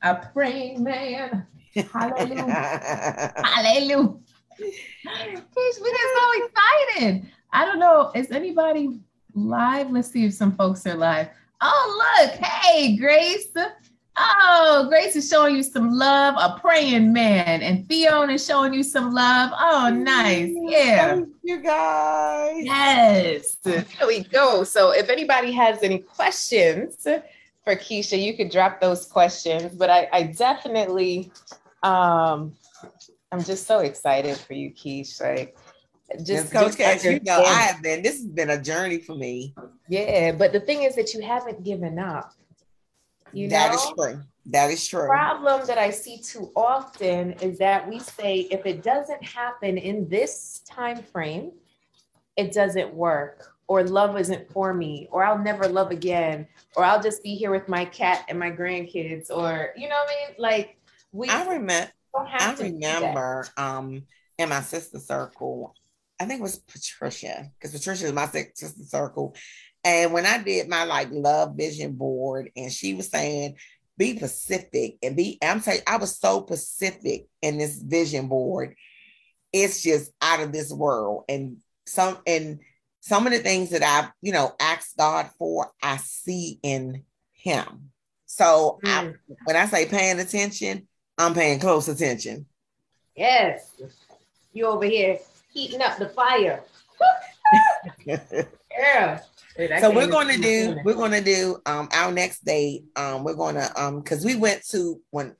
a 0.02 0.15
praying 0.34 0.84
man. 0.84 1.48
Hallelujah. 1.93 3.34
Hallelujah. 3.43 4.15
We 4.60 5.91
get 5.91 6.10
so 6.15 6.46
excited. 6.46 7.32
I 7.54 7.65
don't 7.65 7.80
know. 7.80 8.12
Is 8.15 8.32
anybody 8.32 9.00
live? 9.34 9.91
Let's 9.91 10.12
see 10.12 10.26
if 10.26 10.34
some 10.34 10.56
folks 10.56 10.86
are 10.86 10.96
live. 10.96 11.30
Oh, 11.62 12.22
look. 12.22 12.32
Hey, 12.36 12.98
Grace. 12.98 13.48
Oh, 14.20 14.88
Grace 14.89 15.15
is 15.15 15.30
showing 15.30 15.56
you 15.56 15.63
some 15.63 15.91
love, 15.91 16.36
a 16.39 16.60
praying 16.60 17.13
man, 17.13 17.62
and 17.62 17.88
Fiona 17.88 18.34
is 18.34 18.46
showing 18.46 18.74
you 18.74 18.82
some 18.82 19.13
love. 19.13 19.52
Oh, 19.54 19.89
nice. 19.89 20.52
Yeah. 20.56 21.13
Thank 21.13 21.30
you 21.43 21.62
guys. 21.62 22.65
Yes. 22.65 23.58
There 23.63 23.86
we 24.08 24.24
go. 24.24 24.63
So 24.63 24.89
if 24.91 25.10
anybody 25.10 25.52
has 25.52 25.84
any 25.84 26.00
questions 26.00 27.04
for 27.04 27.76
Keisha, 27.76 28.20
you 28.20 28.36
could 28.36 28.50
drop 28.50 28.82
those 28.82 29.06
questions. 29.06 29.76
But 29.76 29.91
I, 29.91 30.10
I 30.12 30.24
definitely 30.24 31.32
um 31.84 32.56
I'm 33.38 33.43
just 33.43 33.67
so 33.67 33.80
excited 33.80 34.36
for 34.36 34.54
you, 34.54 34.71
Keisha. 34.71 35.38
Like 35.38 36.26
Just, 36.26 36.52
Coach 36.52 36.76
Cass, 36.76 37.04
you 37.04 37.19
know, 37.19 37.43
I 37.43 37.54
have 37.54 37.84
been. 37.84 38.02
This 38.02 38.15
has 38.15 38.26
been 38.26 38.50
a 38.50 38.60
journey 38.60 38.97
for 38.97 39.13
me. 39.13 39.54
Yeah, 39.88 40.32
but 40.32 40.54
the 40.54 40.60
thing 40.60 40.84
is 40.84 40.95
that 40.95 41.13
you 41.13 41.21
haven't 41.21 41.63
given 41.63 42.00
up. 42.00 42.34
You 43.34 43.50
that 43.50 43.71
know? 43.71 43.76
is 43.76 43.93
true. 43.95 44.21
That 44.47 44.71
is 44.71 44.88
true. 44.88 45.06
Problem 45.06 45.67
that 45.67 45.78
I 45.78 45.91
see 45.91 46.17
too 46.17 46.52
often 46.56 47.34
is 47.34 47.60
that 47.60 47.88
we 47.88 48.00
say 48.00 48.47
if 48.50 48.65
it 48.65 48.82
doesn't 48.82 49.23
happen 49.23 49.78
in 49.78 50.10
this 50.10 50.63
time 50.67 51.04
frame, 51.04 51.52
it 52.38 52.54
doesn't 52.54 52.91
work, 52.91 53.54
or 53.67 53.84
love 53.84 54.17
isn't 54.17 54.50
for 54.52 54.73
me, 54.73 55.10
or 55.12 55.23
I'll 55.23 55.38
never 55.38 55.67
love 55.67 55.91
again, 55.91 56.47
or 56.76 56.84
I'll 56.84 57.02
just 57.02 57.21
be 57.21 57.36
here 57.36 57.52
with 57.52 57.67
my 57.67 57.86
cat 57.86 58.26
and 58.30 58.39
my 58.39 58.50
grandkids, 58.50 59.30
or 59.30 59.73
you 59.78 59.89
know 59.89 59.95
what 59.95 60.10
I 60.10 60.28
mean? 60.28 60.36
Like 60.39 60.80
we 61.12 61.30
I 61.30 61.45
remember 61.45 61.91
I 62.15 62.56
remember 62.60 63.48
um 63.58 64.04
in 64.38 64.50
my 64.50 64.62
sister 64.62 65.00
circle, 65.00 65.76
I 66.20 66.26
think 66.26 66.39
it 66.39 66.43
was 66.43 66.60
Patricia, 66.60 67.50
because 67.60 67.78
Patricia 67.78 68.06
is 68.06 68.13
my 68.13 68.28
sister 68.28 68.84
circle. 68.84 69.36
And 69.84 70.13
when 70.13 70.26
I 70.26 70.41
did 70.41 70.67
my 70.67 70.84
like 70.84 71.10
love 71.12 71.56
vision 71.56 71.93
board, 71.93 72.52
and 72.56 72.72
she 72.72 72.93
was 72.93 73.08
saying, 73.10 73.56
be 73.98 74.13
Pacific 74.13 74.98
and 75.02 75.15
be, 75.15 75.39
I'm 75.41 75.60
saying 75.60 75.82
I 75.88 75.98
was 75.98 76.17
so 76.17 76.41
Pacific 76.41 77.28
in 77.41 77.58
this 77.58 77.82
vision 77.82 78.28
board. 78.28 78.76
It's 79.54 79.82
just 79.82 80.12
out 80.22 80.39
of 80.39 80.52
this 80.52 80.72
world. 80.72 81.24
And 81.30 81.58
some 81.86 82.17
and 82.28 82.60
some 83.00 83.26
of 83.26 83.34
the 83.34 83.39
things 83.39 83.70
that 83.72 83.84
I've, 83.84 84.12
you 84.22 84.34
know, 84.34 84.54
asked 84.60 84.98
God 84.98 85.30
for, 85.38 85.72
I 85.82 85.98
see 85.98 86.60
in 86.62 87.04
him. 87.32 87.91
So 88.26 88.80
mm. 88.84 88.89
I, 88.89 89.13
when 89.46 89.56
I 89.56 89.65
say 89.65 89.86
paying 89.86 90.20
attention, 90.20 90.87
I'm 91.17 91.34
paying 91.34 91.60
close 91.60 91.88
attention. 91.88 92.45
Yes. 93.15 93.71
You 94.53 94.67
over 94.67 94.86
here 94.86 95.19
heating 95.51 95.82
up 95.82 95.97
the 95.97 96.10
fire. 96.10 96.63
yeah. 98.06 99.19
so 99.80 99.91
we're 99.91 100.08
going 100.08 100.27
to 100.27 100.41
do 100.41 100.77
we're 100.84 100.95
going 100.95 101.12
to 101.12 101.23
do 101.23 101.58
um 101.65 101.88
our 101.93 102.12
next 102.12 102.43
date 102.43 102.86
um 102.95 103.23
we're 103.23 103.36
going 103.36 103.53
to 103.53 103.82
um 103.82 103.99
because 103.99 104.25
we 104.25 104.36
went 104.36 104.63
to 104.67 104.99
when 105.12 105.36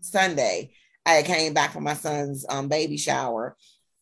Sunday 0.00 0.72
I 1.06 1.22
came 1.22 1.54
back 1.54 1.72
from 1.72 1.84
my 1.84 1.94
son's 1.94 2.44
um 2.48 2.68
baby 2.68 2.98
shower 2.98 3.56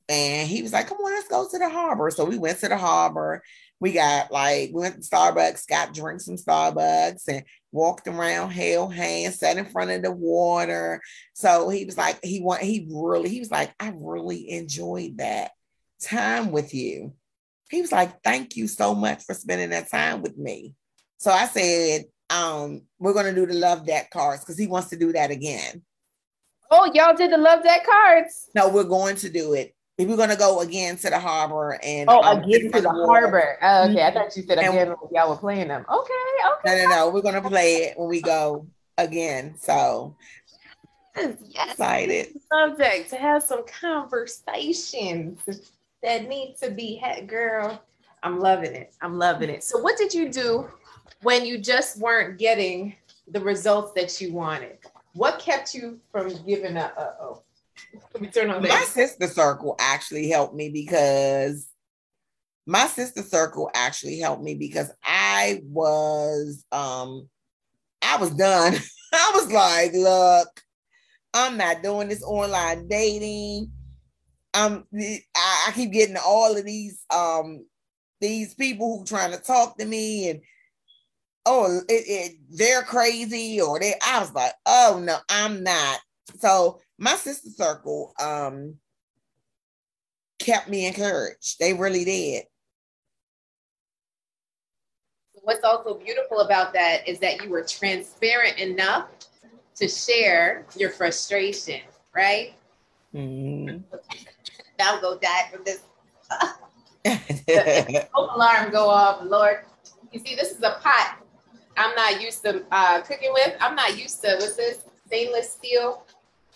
and 0.08 0.48
he 0.48 0.62
was 0.62 0.72
like 0.72 0.88
come 0.88 0.98
on 0.98 1.14
let's 1.14 1.28
go 1.28 1.48
to 1.48 1.58
the 1.58 1.68
harbor 1.68 2.10
so 2.10 2.24
we 2.24 2.36
went 2.36 2.58
to 2.60 2.68
the 2.68 2.76
harbor 2.76 3.42
we 3.80 3.92
got 3.92 4.32
like 4.32 4.70
we 4.72 4.80
went 4.80 4.96
to 4.96 5.08
Starbucks 5.08 5.68
got 5.68 5.94
drinks 5.94 6.24
from 6.24 6.36
Starbucks 6.36 7.28
and 7.28 7.44
walked 7.72 8.08
around 8.08 8.50
held 8.50 8.94
hands 8.94 9.38
sat 9.38 9.58
in 9.58 9.66
front 9.66 9.90
of 9.90 10.02
the 10.02 10.10
water 10.10 11.00
so 11.34 11.68
he 11.68 11.84
was 11.84 11.98
like 11.98 12.18
he 12.22 12.40
want 12.40 12.62
he 12.62 12.88
really 12.90 13.28
he 13.28 13.38
was 13.38 13.50
like 13.50 13.72
I 13.78 13.92
really 13.94 14.50
enjoyed 14.50 15.18
that 15.18 15.50
time 16.00 16.50
with 16.50 16.72
you 16.72 17.12
he 17.68 17.80
was 17.80 17.92
like, 17.92 18.22
Thank 18.22 18.56
you 18.56 18.66
so 18.66 18.94
much 18.94 19.24
for 19.24 19.34
spending 19.34 19.70
that 19.70 19.90
time 19.90 20.22
with 20.22 20.36
me. 20.36 20.74
So 21.18 21.30
I 21.30 21.46
said, 21.46 22.04
um, 22.30 22.82
we're 22.98 23.14
gonna 23.14 23.34
do 23.34 23.46
the 23.46 23.54
love 23.54 23.86
deck 23.86 24.10
cards 24.10 24.42
because 24.42 24.58
he 24.58 24.66
wants 24.66 24.88
to 24.90 24.96
do 24.96 25.12
that 25.12 25.30
again. 25.30 25.82
Oh, 26.70 26.90
y'all 26.92 27.16
did 27.16 27.32
the 27.32 27.38
love 27.38 27.62
deck 27.62 27.86
cards? 27.86 28.50
No, 28.54 28.68
we're 28.68 28.84
going 28.84 29.16
to 29.16 29.30
do 29.30 29.54
it. 29.54 29.74
We're 29.98 30.16
gonna 30.16 30.36
go 30.36 30.60
again 30.60 30.96
to 30.98 31.10
the 31.10 31.18
harbor 31.18 31.78
and 31.82 32.08
oh, 32.08 32.22
um, 32.22 32.42
again 32.42 32.70
to 32.70 32.80
the 32.80 32.90
harbor. 32.90 33.58
Oh, 33.60 33.90
okay, 33.90 34.06
I 34.06 34.12
thought 34.12 34.36
you 34.36 34.44
said 34.44 34.58
again 34.58 34.94
y'all 35.12 35.30
were 35.30 35.36
playing 35.36 35.68
them. 35.68 35.84
Okay, 35.92 36.12
okay. 36.52 36.84
No, 36.84 36.84
no, 36.84 36.90
no. 36.90 37.10
We're 37.10 37.22
gonna 37.22 37.42
play 37.42 37.76
it 37.76 37.98
when 37.98 38.08
we 38.08 38.22
go 38.22 38.66
again. 38.96 39.56
So 39.58 40.14
yes. 41.16 41.72
excited. 41.72 42.28
Subject 42.52 43.10
to 43.10 43.16
have 43.16 43.42
some 43.42 43.64
conversations 43.66 45.40
that 46.02 46.28
need 46.28 46.56
to 46.62 46.70
be 46.70 46.96
had, 46.96 47.28
girl. 47.28 47.82
I'm 48.22 48.38
loving 48.38 48.74
it. 48.74 48.94
I'm 49.00 49.18
loving 49.18 49.50
it. 49.50 49.64
So, 49.64 49.78
what 49.78 49.96
did 49.96 50.12
you 50.14 50.30
do 50.30 50.68
when 51.22 51.44
you 51.44 51.58
just 51.58 51.98
weren't 51.98 52.38
getting 52.38 52.94
the 53.28 53.40
results 53.40 53.92
that 53.94 54.20
you 54.20 54.32
wanted? 54.32 54.78
What 55.14 55.38
kept 55.38 55.74
you 55.74 55.98
from 56.12 56.32
giving 56.44 56.76
up? 56.76 56.94
Uh 56.96 57.10
oh. 57.20 57.42
Let 58.14 58.32
turn 58.32 58.50
on 58.50 58.62
My 58.62 58.84
sister 58.88 59.26
circle 59.26 59.76
actually 59.78 60.28
helped 60.28 60.54
me 60.54 60.70
because 60.70 61.68
my 62.66 62.86
sister 62.86 63.22
circle 63.22 63.70
actually 63.74 64.18
helped 64.18 64.42
me 64.42 64.54
because 64.54 64.90
I 65.02 65.62
was 65.64 66.64
um 66.70 67.28
I 68.02 68.16
was 68.18 68.30
done. 68.30 68.74
I 69.12 69.32
was 69.34 69.50
like, 69.50 69.92
look, 69.94 70.48
I'm 71.32 71.56
not 71.56 71.82
doing 71.82 72.08
this 72.08 72.22
online 72.22 72.86
dating. 72.88 73.72
Um 74.54 74.84
I, 74.94 75.20
I 75.68 75.72
keep 75.74 75.92
getting 75.92 76.16
all 76.16 76.56
of 76.56 76.64
these 76.64 77.02
um 77.14 77.64
these 78.20 78.54
people 78.54 78.98
who 78.98 79.04
trying 79.04 79.32
to 79.32 79.38
talk 79.38 79.78
to 79.78 79.86
me 79.86 80.28
and 80.28 80.40
oh 81.46 81.80
it, 81.88 82.04
it, 82.06 82.36
they're 82.50 82.82
crazy 82.82 83.60
or 83.60 83.78
they 83.80 83.94
I 84.06 84.20
was 84.20 84.34
like 84.34 84.52
oh 84.66 85.00
no 85.02 85.16
I'm 85.30 85.62
not. 85.62 86.00
So 86.38 86.80
my 86.98 87.14
sister 87.14 87.50
circle 87.50 88.12
um 88.20 88.74
kept 90.38 90.68
me 90.68 90.86
encouraged 90.86 91.58
they 91.58 91.74
really 91.74 92.04
did 92.04 92.44
what's 95.42 95.64
also 95.64 95.94
beautiful 95.94 96.40
about 96.40 96.72
that 96.72 97.06
is 97.08 97.18
that 97.18 97.42
you 97.42 97.48
were 97.48 97.62
transparent 97.62 98.58
enough 98.58 99.08
to 99.74 99.88
share 99.88 100.66
your 100.76 100.90
frustration 100.90 101.80
right 102.14 102.54
mm-hmm 103.14 103.78
now 104.78 105.00
go 105.00 105.18
die 105.18 105.50
from 105.52 105.64
this. 105.64 105.80
alarm 108.14 108.70
go 108.70 108.88
off, 108.88 109.22
Lord. 109.24 109.60
You 110.12 110.20
see, 110.20 110.34
this 110.34 110.52
is 110.52 110.62
a 110.62 110.78
pot 110.80 111.18
I'm 111.76 111.94
not 111.94 112.20
used 112.20 112.42
to 112.44 112.64
uh, 112.70 113.00
cooking 113.02 113.32
with. 113.32 113.54
I'm 113.60 113.74
not 113.74 113.98
used 113.98 114.22
to 114.22 114.36
what's 114.38 114.56
this 114.56 114.80
stainless 115.06 115.50
steel. 115.52 116.04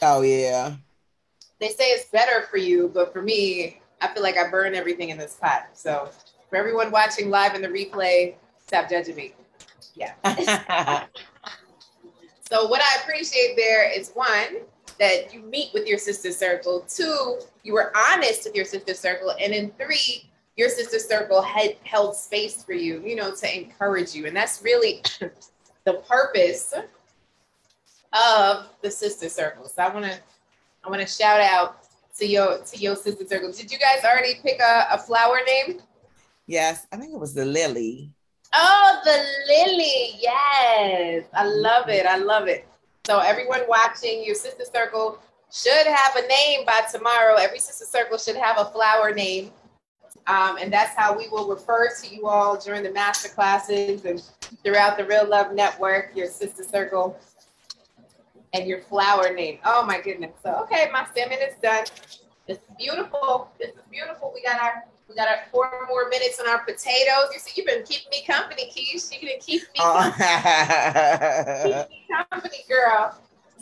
Oh 0.03 0.23
yeah. 0.23 0.75
They 1.61 1.69
say 1.69 1.85
it's 1.85 2.11
better 2.11 2.47
for 2.51 2.57
you, 2.57 2.91
but 2.93 3.13
for 3.13 3.23
me, 3.23 3.81
I 4.01 4.09
feel 4.09 4.23
like 4.23 4.37
I 4.37 4.51
burn 4.51 4.75
everything 4.75 5.11
in 5.11 5.17
this 5.17 5.35
pot. 5.35 5.69
So 5.75 6.11
for 6.51 6.57
everyone 6.57 6.91
watching 6.91 7.31
live 7.31 7.55
in 7.55 7.63
the 7.63 7.69
replay, 7.69 8.35
stop 8.67 8.91
judging 8.91 9.17
me. 9.17 9.33
Yeah. 9.95 10.15
so 12.51 12.67
what 12.67 12.83
I 12.83 13.03
appreciate 13.03 13.55
there 13.57 13.91
is 13.91 14.11
one, 14.15 14.63
that 14.99 15.33
you 15.35 15.41
meet 15.41 15.73
with 15.75 15.87
your 15.87 15.99
sister 15.99 16.31
circle. 16.31 16.85
Two, 16.89 17.39
you 17.63 17.73
were 17.73 17.93
honest 17.97 18.45
with 18.45 18.55
your 18.55 18.65
sister 18.65 18.95
circle. 18.95 19.35
And 19.41 19.53
then 19.53 19.73
three, 19.77 20.31
your 20.57 20.69
sister 20.69 20.99
circle 20.99 21.43
had 21.43 21.77
held 21.83 22.15
space 22.15 22.63
for 22.63 22.73
you, 22.73 23.03
you 23.05 23.17
know, 23.17 23.35
to 23.35 23.57
encourage 23.57 24.15
you. 24.15 24.27
And 24.27 24.37
that's 24.37 24.63
really 24.63 25.03
the 25.85 25.95
purpose 26.09 26.75
of 28.13 28.69
the 28.83 28.91
sister 28.91 29.29
circle. 29.29 29.69
So 29.69 29.83
I 29.83 29.93
want 29.93 30.07
to 30.07 30.19
I 30.85 30.91
want 30.91 31.01
to 31.01 31.07
shout 31.07 31.41
out 31.41 31.79
to 32.19 32.27
your 32.27 32.59
to 32.59 32.77
your 32.79 32.97
sister 32.97 33.27
circle. 33.27 33.53
Did 33.53 33.71
you 33.71 33.79
guys 33.79 34.05
already 34.05 34.35
pick 34.43 34.61
a, 34.61 34.87
a 34.93 34.99
flower 34.99 35.39
name? 35.47 35.81
Yes, 36.47 36.87
I 36.93 36.97
think 36.97 37.13
it 37.13 37.19
was 37.19 37.35
the 37.35 37.45
lily. 37.45 38.13
Oh, 38.53 39.01
the 39.05 39.25
lily. 39.49 40.19
Yes. 40.19 41.25
I 41.33 41.45
love 41.45 41.89
it. 41.89 42.05
I 42.05 42.19
love 42.19 42.49
it. 42.49 42.67
So 43.07 43.19
everyone 43.19 43.63
watching 43.69 44.25
your 44.25 44.35
sister 44.35 44.65
circle 44.73 45.19
should 45.51 45.87
have 45.87 46.17
a 46.17 46.27
name 46.27 46.67
by 46.67 46.83
tomorrow. 46.93 47.37
Every 47.37 47.59
sister 47.59 47.85
circle 47.85 48.19
should 48.19 48.37
have 48.37 48.59
a 48.59 48.67
flower 48.67 49.15
name. 49.15 49.51
Um, 50.27 50.57
and 50.61 50.73
that's 50.73 50.95
how 50.95 51.17
we 51.17 51.29
will 51.29 51.49
refer 51.49 51.89
to 52.01 52.15
you 52.15 52.27
all 52.27 52.57
during 52.57 52.83
the 52.83 52.93
master 52.93 53.29
classes 53.29 54.05
and 54.05 54.23
throughout 54.63 54.97
the 54.97 55.05
Real 55.05 55.29
Love 55.29 55.53
Network, 55.53 56.13
your 56.15 56.29
sister 56.29 56.63
circle 56.63 57.19
and 58.53 58.67
your 58.67 58.81
flower 58.83 59.33
name. 59.35 59.59
Oh 59.65 59.85
my 59.85 60.01
goodness. 60.01 60.33
So, 60.43 60.55
okay, 60.63 60.89
my 60.93 61.07
salmon 61.15 61.39
is 61.41 61.55
done. 61.63 61.85
This 62.47 62.59
is 62.59 62.65
beautiful. 62.79 63.51
This 63.59 63.71
is 63.71 63.83
beautiful. 63.91 64.33
We 64.35 64.43
got 64.43 64.61
our 64.61 64.85
we 65.09 65.17
got 65.17 65.29
our 65.29 65.43
four 65.51 65.71
more 65.89 66.09
minutes 66.09 66.41
on 66.41 66.49
our 66.49 66.65
potatoes. 66.65 67.29
You 67.33 67.39
see, 67.39 67.53
you've 67.57 67.67
been 67.67 67.85
keeping 67.85 68.09
me 68.11 68.25
company, 68.27 68.71
Keish. 68.75 69.13
You 69.13 69.21
can 69.21 69.39
keep 69.41 69.63
me 69.75 69.81
company, 69.81 70.25
keep 71.63 71.91
me 71.91 72.07
company 72.31 72.65
girl. 72.69 73.19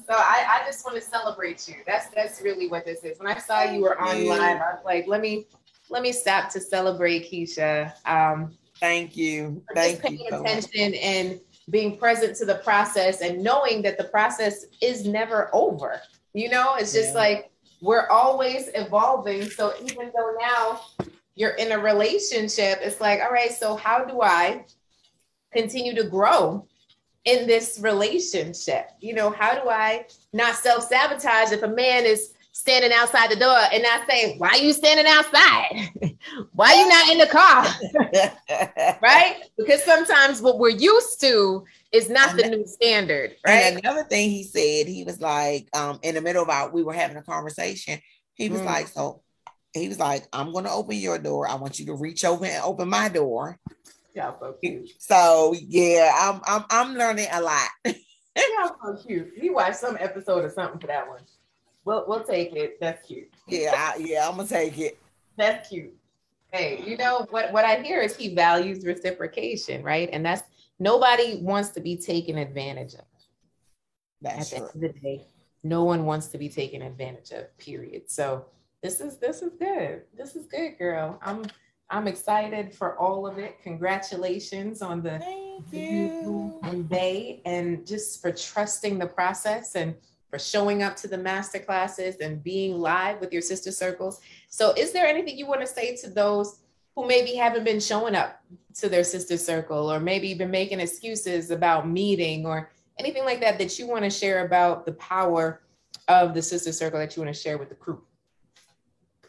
So 0.06 0.16
I, 0.16 0.60
I 0.60 0.66
just 0.66 0.84
want 0.84 0.96
to 0.96 1.02
celebrate 1.02 1.68
you. 1.68 1.76
That's 1.86 2.08
that's 2.08 2.40
really 2.40 2.68
what 2.68 2.84
this 2.84 3.04
is. 3.04 3.18
When 3.18 3.28
I 3.28 3.38
saw 3.38 3.62
you 3.62 3.80
were 3.80 4.00
on 4.00 4.26
live, 4.26 4.60
I 4.60 4.72
was 4.72 4.84
like, 4.84 5.06
let 5.06 5.20
me 5.20 5.46
let 5.88 6.02
me 6.02 6.12
stop 6.12 6.50
to 6.50 6.60
celebrate 6.60 7.30
Keisha. 7.30 7.92
Um, 8.06 8.56
Thank 8.80 9.16
you. 9.16 9.62
Thank 9.74 10.00
just 10.00 10.02
paying 10.02 10.20
you 10.20 10.40
attention 10.40 10.94
and 10.94 11.40
being 11.68 11.98
present 11.98 12.36
to 12.36 12.44
the 12.44 12.56
process 12.56 13.20
and 13.20 13.42
knowing 13.42 13.82
that 13.82 13.98
the 13.98 14.04
process 14.04 14.66
is 14.80 15.06
never 15.06 15.50
over. 15.52 16.00
You 16.32 16.48
know, 16.48 16.76
it's 16.76 16.92
just 16.92 17.14
yeah. 17.14 17.20
like 17.20 17.50
we're 17.80 18.08
always 18.08 18.70
evolving. 18.74 19.48
So 19.50 19.72
even 19.82 20.10
though 20.16 20.34
now 20.40 20.80
you're 21.34 21.50
in 21.50 21.72
a 21.72 21.78
relationship, 21.78 22.78
it's 22.82 23.00
like, 23.00 23.20
all 23.20 23.30
right, 23.30 23.52
so 23.52 23.76
how 23.76 24.04
do 24.04 24.22
I 24.22 24.64
continue 25.52 25.94
to 25.94 26.04
grow 26.04 26.66
in 27.24 27.46
this 27.46 27.78
relationship? 27.82 28.90
You 29.00 29.14
know, 29.14 29.30
how 29.30 29.60
do 29.60 29.68
I 29.68 30.06
not 30.32 30.54
self 30.54 30.84
sabotage 30.84 31.52
if 31.52 31.62
a 31.62 31.68
man 31.68 32.04
is 32.04 32.32
standing 32.52 32.92
outside 32.92 33.30
the 33.30 33.36
door 33.36 33.58
and 33.72 33.82
not 33.82 34.08
saying, 34.08 34.38
why 34.38 34.48
are 34.48 34.58
you 34.58 34.72
standing 34.72 35.06
outside? 35.06 35.90
why 36.52 36.72
are 36.72 36.76
you 36.76 36.88
not 36.88 37.08
in 37.10 37.18
the 37.18 37.26
car? 37.26 38.98
right? 39.02 39.36
Because 39.56 39.82
sometimes 39.84 40.42
what 40.42 40.58
we're 40.58 40.68
used 40.68 41.20
to 41.20 41.64
is 41.92 42.10
not 42.10 42.36
the 42.36 42.48
new 42.48 42.66
standard. 42.66 43.36
Right. 43.46 43.64
And 43.64 43.78
another 43.78 44.04
thing 44.04 44.30
he 44.30 44.44
said, 44.44 44.86
he 44.86 45.04
was 45.04 45.20
like, 45.20 45.68
um, 45.74 45.98
in 46.02 46.14
the 46.14 46.20
middle 46.20 46.42
of 46.42 46.48
our, 46.48 46.70
we 46.70 46.82
were 46.82 46.92
having 46.92 47.16
a 47.16 47.22
conversation. 47.22 48.00
He 48.34 48.48
was 48.48 48.60
mm. 48.60 48.66
like, 48.66 48.88
so 48.88 49.22
he 49.72 49.88
was 49.88 49.98
like, 49.98 50.26
I'm 50.32 50.52
gonna 50.52 50.72
open 50.72 50.96
your 50.96 51.18
door. 51.18 51.48
I 51.48 51.54
want 51.54 51.78
you 51.78 51.86
to 51.86 51.94
reach 51.94 52.24
over 52.24 52.44
and 52.44 52.62
open 52.64 52.88
my 52.88 53.08
door. 53.08 53.58
Yeah, 54.14 54.32
so 54.40 54.54
cute. 54.60 54.90
So 54.98 55.54
yeah, 55.58 56.12
I'm 56.18 56.40
I'm 56.46 56.64
I'm 56.70 56.94
learning 56.94 57.28
a 57.30 57.40
lot. 57.40 57.68
Y'all 57.84 58.76
so 58.82 58.96
cute. 59.06 59.32
We 59.40 59.50
watched 59.50 59.76
some 59.76 59.96
episode 60.00 60.44
or 60.44 60.50
something 60.50 60.80
for 60.80 60.88
that 60.88 61.08
one. 61.08 61.20
We'll 61.90 62.04
we'll 62.06 62.22
take 62.22 62.54
it. 62.54 62.78
That's 62.80 63.04
cute. 63.04 63.32
Yeah, 63.48 63.72
I, 63.74 63.96
yeah, 63.98 64.28
I'm 64.28 64.36
gonna 64.36 64.46
take 64.46 64.78
it. 64.78 64.96
That's 65.36 65.68
cute. 65.68 65.92
Hey, 66.52 66.84
you 66.86 66.96
know 66.96 67.26
what? 67.30 67.52
What 67.52 67.64
I 67.64 67.82
hear 67.82 68.00
is 68.00 68.14
he 68.14 68.32
values 68.32 68.86
reciprocation, 68.86 69.82
right? 69.82 70.08
And 70.12 70.24
that's 70.24 70.42
nobody 70.78 71.40
wants 71.42 71.70
to 71.70 71.80
be 71.80 71.96
taken 71.96 72.38
advantage 72.38 72.94
of. 72.94 73.00
That's 74.22 74.52
At 74.52 74.58
true. 74.58 74.68
the 74.68 74.74
end 74.74 74.84
of 74.84 74.94
the 74.94 75.00
day, 75.00 75.26
no 75.64 75.82
one 75.82 76.06
wants 76.06 76.28
to 76.28 76.38
be 76.38 76.48
taken 76.48 76.80
advantage 76.80 77.32
of. 77.32 77.58
Period. 77.58 78.08
So 78.08 78.44
this 78.84 79.00
is 79.00 79.18
this 79.18 79.42
is 79.42 79.54
good. 79.58 80.02
This 80.16 80.36
is 80.36 80.46
good, 80.46 80.78
girl. 80.78 81.18
I'm 81.24 81.44
I'm 81.90 82.06
excited 82.06 82.72
for 82.72 82.96
all 82.98 83.26
of 83.26 83.38
it. 83.38 83.60
Congratulations 83.64 84.80
on 84.80 85.02
the 85.02 85.18
Thank 85.18 85.72
you. 85.72 86.60
and 86.62 86.88
they 86.88 87.42
and 87.44 87.84
just 87.84 88.22
for 88.22 88.30
trusting 88.30 89.00
the 89.00 89.08
process 89.08 89.74
and 89.74 89.96
for 90.30 90.38
showing 90.38 90.82
up 90.82 90.96
to 90.96 91.08
the 91.08 91.18
master 91.18 91.58
classes 91.58 92.16
and 92.16 92.42
being 92.42 92.78
live 92.78 93.20
with 93.20 93.32
your 93.32 93.42
sister 93.42 93.72
circles. 93.72 94.20
So 94.48 94.72
is 94.72 94.92
there 94.92 95.06
anything 95.06 95.36
you 95.36 95.46
want 95.46 95.60
to 95.60 95.66
say 95.66 95.96
to 95.96 96.08
those 96.08 96.60
who 96.94 97.06
maybe 97.06 97.34
haven't 97.34 97.64
been 97.64 97.80
showing 97.80 98.14
up 98.14 98.40
to 98.74 98.88
their 98.88 99.04
sister 99.04 99.36
circle 99.36 99.92
or 99.92 100.00
maybe 100.00 100.32
been 100.34 100.50
making 100.50 100.80
excuses 100.80 101.50
about 101.50 101.88
meeting 101.88 102.46
or 102.46 102.70
anything 102.98 103.24
like 103.24 103.40
that 103.40 103.58
that 103.58 103.78
you 103.78 103.86
want 103.86 104.04
to 104.04 104.10
share 104.10 104.46
about 104.46 104.86
the 104.86 104.92
power 104.92 105.62
of 106.08 106.34
the 106.34 106.42
sister 106.42 106.72
circle 106.72 106.98
that 106.98 107.16
you 107.16 107.22
want 107.22 107.34
to 107.34 107.40
share 107.40 107.58
with 107.58 107.68
the 107.68 107.74
crew? 107.74 108.02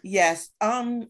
Yes. 0.03 0.49
Um 0.61 1.07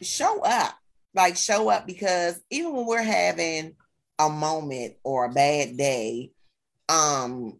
show 0.00 0.42
up 0.42 0.78
like 1.14 1.36
show 1.36 1.68
up 1.68 1.86
because 1.86 2.40
even 2.50 2.72
when 2.72 2.86
we're 2.86 3.02
having 3.02 3.74
a 4.18 4.28
moment 4.28 4.94
or 5.02 5.24
a 5.24 5.32
bad 5.32 5.76
day, 5.76 6.30
um, 6.88 7.58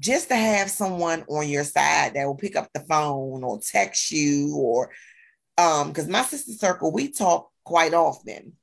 just 0.00 0.28
to 0.28 0.34
have 0.34 0.70
someone 0.70 1.24
on 1.28 1.48
your 1.48 1.64
side 1.64 2.14
that 2.14 2.26
will 2.26 2.34
pick 2.34 2.56
up 2.56 2.68
the 2.74 2.80
phone 2.80 3.44
or 3.44 3.60
text 3.60 4.10
you 4.10 4.56
or 4.56 4.90
um 5.58 5.88
because 5.88 6.08
my 6.08 6.22
sister 6.22 6.52
circle 6.52 6.90
we 6.90 7.12
talk 7.12 7.50
quite 7.64 7.94
often. 7.94 8.54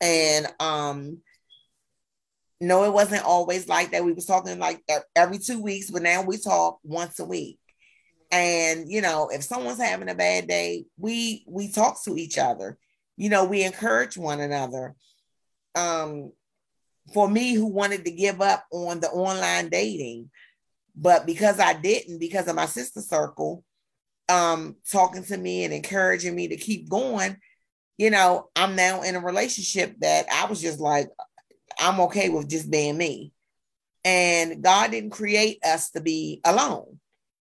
And 0.00 0.46
um 0.58 1.18
no 2.60 2.84
it 2.84 2.92
wasn't 2.92 3.24
always 3.24 3.68
like 3.68 3.92
that. 3.92 4.04
We 4.04 4.12
was 4.12 4.26
talking 4.26 4.58
like 4.58 4.82
every 5.14 5.38
two 5.38 5.62
weeks 5.62 5.90
but 5.90 6.02
now 6.02 6.22
we 6.22 6.38
talk 6.38 6.80
once 6.82 7.20
a 7.20 7.24
week. 7.24 7.58
And 8.32 8.90
you 8.90 9.02
know 9.02 9.28
if 9.32 9.44
someone's 9.44 9.80
having 9.80 10.08
a 10.08 10.14
bad 10.14 10.48
day 10.48 10.86
we 10.96 11.44
we 11.46 11.70
talk 11.70 12.02
to 12.04 12.16
each 12.16 12.38
other. 12.38 12.78
You 13.18 13.28
know, 13.28 13.44
we 13.44 13.62
encourage 13.62 14.16
one 14.16 14.40
another. 14.40 14.94
Um, 15.74 16.32
for 17.12 17.28
me, 17.28 17.54
who 17.54 17.66
wanted 17.66 18.04
to 18.04 18.10
give 18.10 18.40
up 18.40 18.64
on 18.72 19.00
the 19.00 19.10
online 19.10 19.68
dating, 19.68 20.30
but 20.94 21.26
because 21.26 21.58
I 21.58 21.74
didn't, 21.74 22.18
because 22.18 22.48
of 22.48 22.56
my 22.56 22.66
sister 22.66 23.00
circle, 23.00 23.64
um, 24.28 24.76
talking 24.90 25.24
to 25.24 25.36
me 25.36 25.64
and 25.64 25.74
encouraging 25.74 26.34
me 26.34 26.48
to 26.48 26.56
keep 26.56 26.88
going, 26.88 27.36
you 27.98 28.10
know, 28.10 28.48
I'm 28.56 28.76
now 28.76 29.02
in 29.02 29.14
a 29.14 29.20
relationship 29.20 29.94
that 30.00 30.26
I 30.30 30.46
was 30.46 30.60
just 30.60 30.80
like, 30.80 31.10
I'm 31.78 32.00
okay 32.00 32.28
with 32.28 32.48
just 32.48 32.70
being 32.70 32.96
me. 32.96 33.32
And 34.04 34.62
God 34.62 34.90
didn't 34.90 35.10
create 35.10 35.58
us 35.64 35.90
to 35.90 36.00
be 36.00 36.40
alone. 36.44 36.98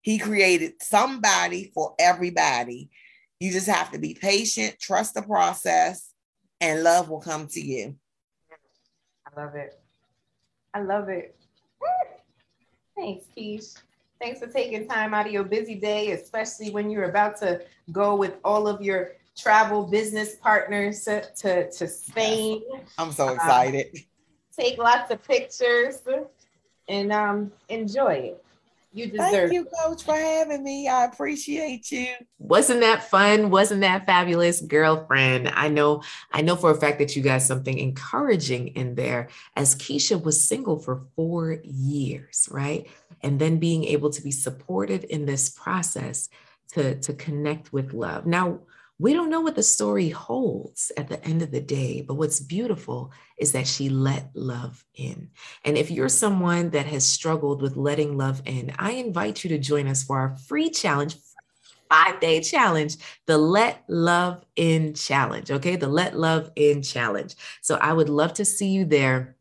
He 0.01 0.17
created 0.17 0.73
somebody 0.81 1.71
for 1.73 1.95
everybody. 1.97 2.89
You 3.39 3.51
just 3.51 3.67
have 3.67 3.91
to 3.91 3.99
be 3.99 4.13
patient, 4.13 4.79
trust 4.79 5.13
the 5.13 5.21
process, 5.21 6.11
and 6.61 6.83
love 6.83 7.09
will 7.09 7.21
come 7.21 7.47
to 7.47 7.61
you. 7.61 7.95
I 9.25 9.41
love 9.41 9.55
it. 9.55 9.73
I 10.73 10.81
love 10.81 11.09
it. 11.09 11.35
Thanks, 12.95 13.25
Keish. 13.35 13.75
Thanks 14.19 14.39
for 14.39 14.47
taking 14.47 14.87
time 14.87 15.13
out 15.13 15.25
of 15.25 15.31
your 15.31 15.43
busy 15.43 15.75
day, 15.75 16.11
especially 16.11 16.69
when 16.69 16.89
you're 16.89 17.09
about 17.09 17.37
to 17.37 17.61
go 17.91 18.15
with 18.15 18.35
all 18.43 18.67
of 18.67 18.81
your 18.81 19.13
travel 19.35 19.83
business 19.83 20.35
partners 20.35 21.03
to, 21.05 21.21
to, 21.37 21.69
to 21.71 21.87
Spain. 21.87 22.61
I'm 22.97 23.11
so 23.11 23.27
um, 23.27 23.35
excited. 23.35 23.87
Um, 23.95 24.01
take 24.57 24.77
lots 24.77 25.11
of 25.11 25.23
pictures 25.27 26.01
and 26.87 27.11
um, 27.11 27.51
enjoy 27.69 28.13
it. 28.13 28.42
You 28.93 29.07
deserve. 29.07 29.49
Thank 29.49 29.53
you, 29.53 29.65
Coach, 29.81 30.03
for 30.03 30.15
having 30.15 30.63
me. 30.63 30.87
I 30.87 31.05
appreciate 31.05 31.91
you. 31.91 32.09
Wasn't 32.37 32.81
that 32.81 33.09
fun? 33.09 33.49
Wasn't 33.49 33.81
that 33.81 34.05
fabulous, 34.05 34.61
girlfriend? 34.61 35.49
I 35.49 35.67
know, 35.67 36.03
I 36.31 36.41
know 36.41 36.55
for 36.55 36.69
a 36.69 36.75
fact 36.75 36.99
that 36.99 37.15
you 37.15 37.23
got 37.23 37.41
something 37.41 37.75
encouraging 37.75 38.67
in 38.69 38.93
there. 38.93 39.29
As 39.55 39.75
Keisha 39.75 40.21
was 40.21 40.47
single 40.47 40.77
for 40.77 41.07
four 41.15 41.57
years, 41.63 42.47
right, 42.51 42.87
and 43.21 43.39
then 43.39 43.57
being 43.57 43.83
able 43.85 44.11
to 44.11 44.21
be 44.21 44.31
supported 44.31 45.05
in 45.05 45.25
this 45.25 45.49
process 45.49 46.29
to 46.73 46.99
to 46.99 47.13
connect 47.13 47.73
with 47.73 47.93
love. 47.93 48.27
Now 48.27 48.59
we 49.03 49.11
don't 49.11 49.29
know 49.29 49.41
what 49.41 49.55
the 49.55 49.61
story 49.61 50.07
holds 50.07 50.89
at 50.95 51.09
the 51.09 51.21
end 51.25 51.41
of 51.41 51.51
the 51.51 51.59
day, 51.59 52.01
but 52.07 52.13
what's 52.13 52.39
beautiful 52.39 53.11
is 53.37 53.51
that 53.51 53.67
she 53.67 53.89
let 53.89 54.29
love 54.33 54.85
in. 54.95 55.29
And 55.65 55.77
if 55.77 55.91
you're 55.91 56.07
someone 56.07 56.69
that 56.69 56.85
has 56.85 57.05
struggled 57.05 57.61
with 57.61 57.75
letting 57.75 58.17
love 58.17 58.41
in, 58.45 58.73
I 58.79 58.91
invite 58.91 59.43
you 59.43 59.49
to 59.49 59.57
join 59.57 59.89
us 59.89 60.03
for 60.03 60.17
our 60.19 60.37
free 60.37 60.69
challenge, 60.69 61.17
five 61.89 62.21
day 62.21 62.39
challenge, 62.39 62.95
the 63.25 63.37
Let 63.37 63.83
Love 63.89 64.45
In 64.55 64.93
Challenge. 64.93 65.51
Okay, 65.51 65.75
the 65.75 65.89
Let 65.89 66.17
Love 66.17 66.51
In 66.55 66.81
Challenge. 66.81 67.35
So 67.61 67.75
I 67.75 67.91
would 67.91 68.07
love 68.07 68.33
to 68.35 68.45
see 68.45 68.69
you 68.69 68.85
there 68.85 69.35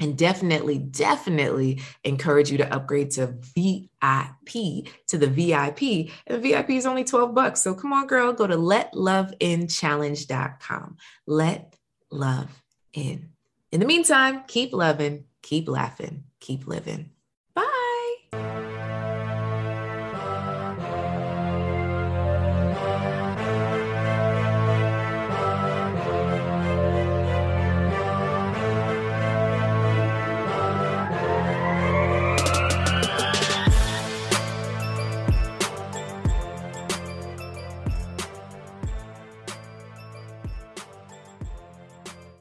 and 0.00 0.18
definitely, 0.18 0.78
definitely 0.78 1.80
encourage 2.02 2.50
you 2.50 2.58
to 2.58 2.74
upgrade 2.74 3.12
to 3.12 3.36
VIP, 3.54 4.88
to 5.06 5.16
the 5.18 5.28
VIP. 5.28 6.10
And 6.26 6.36
the 6.36 6.40
VIP 6.40 6.70
is 6.70 6.86
only 6.86 7.04
12 7.04 7.32
bucks. 7.34 7.60
So 7.60 7.74
come 7.74 7.92
on, 7.92 8.06
girl, 8.06 8.32
go 8.32 8.46
to 8.46 8.56
letloveinchallenge.com. 8.56 10.96
Let 11.26 11.76
love 12.10 12.62
in. 12.92 13.30
In 13.70 13.80
the 13.80 13.86
meantime, 13.86 14.44
keep 14.46 14.72
loving, 14.72 15.24
keep 15.42 15.68
laughing, 15.68 16.24
keep 16.40 16.66
living. 16.66 17.10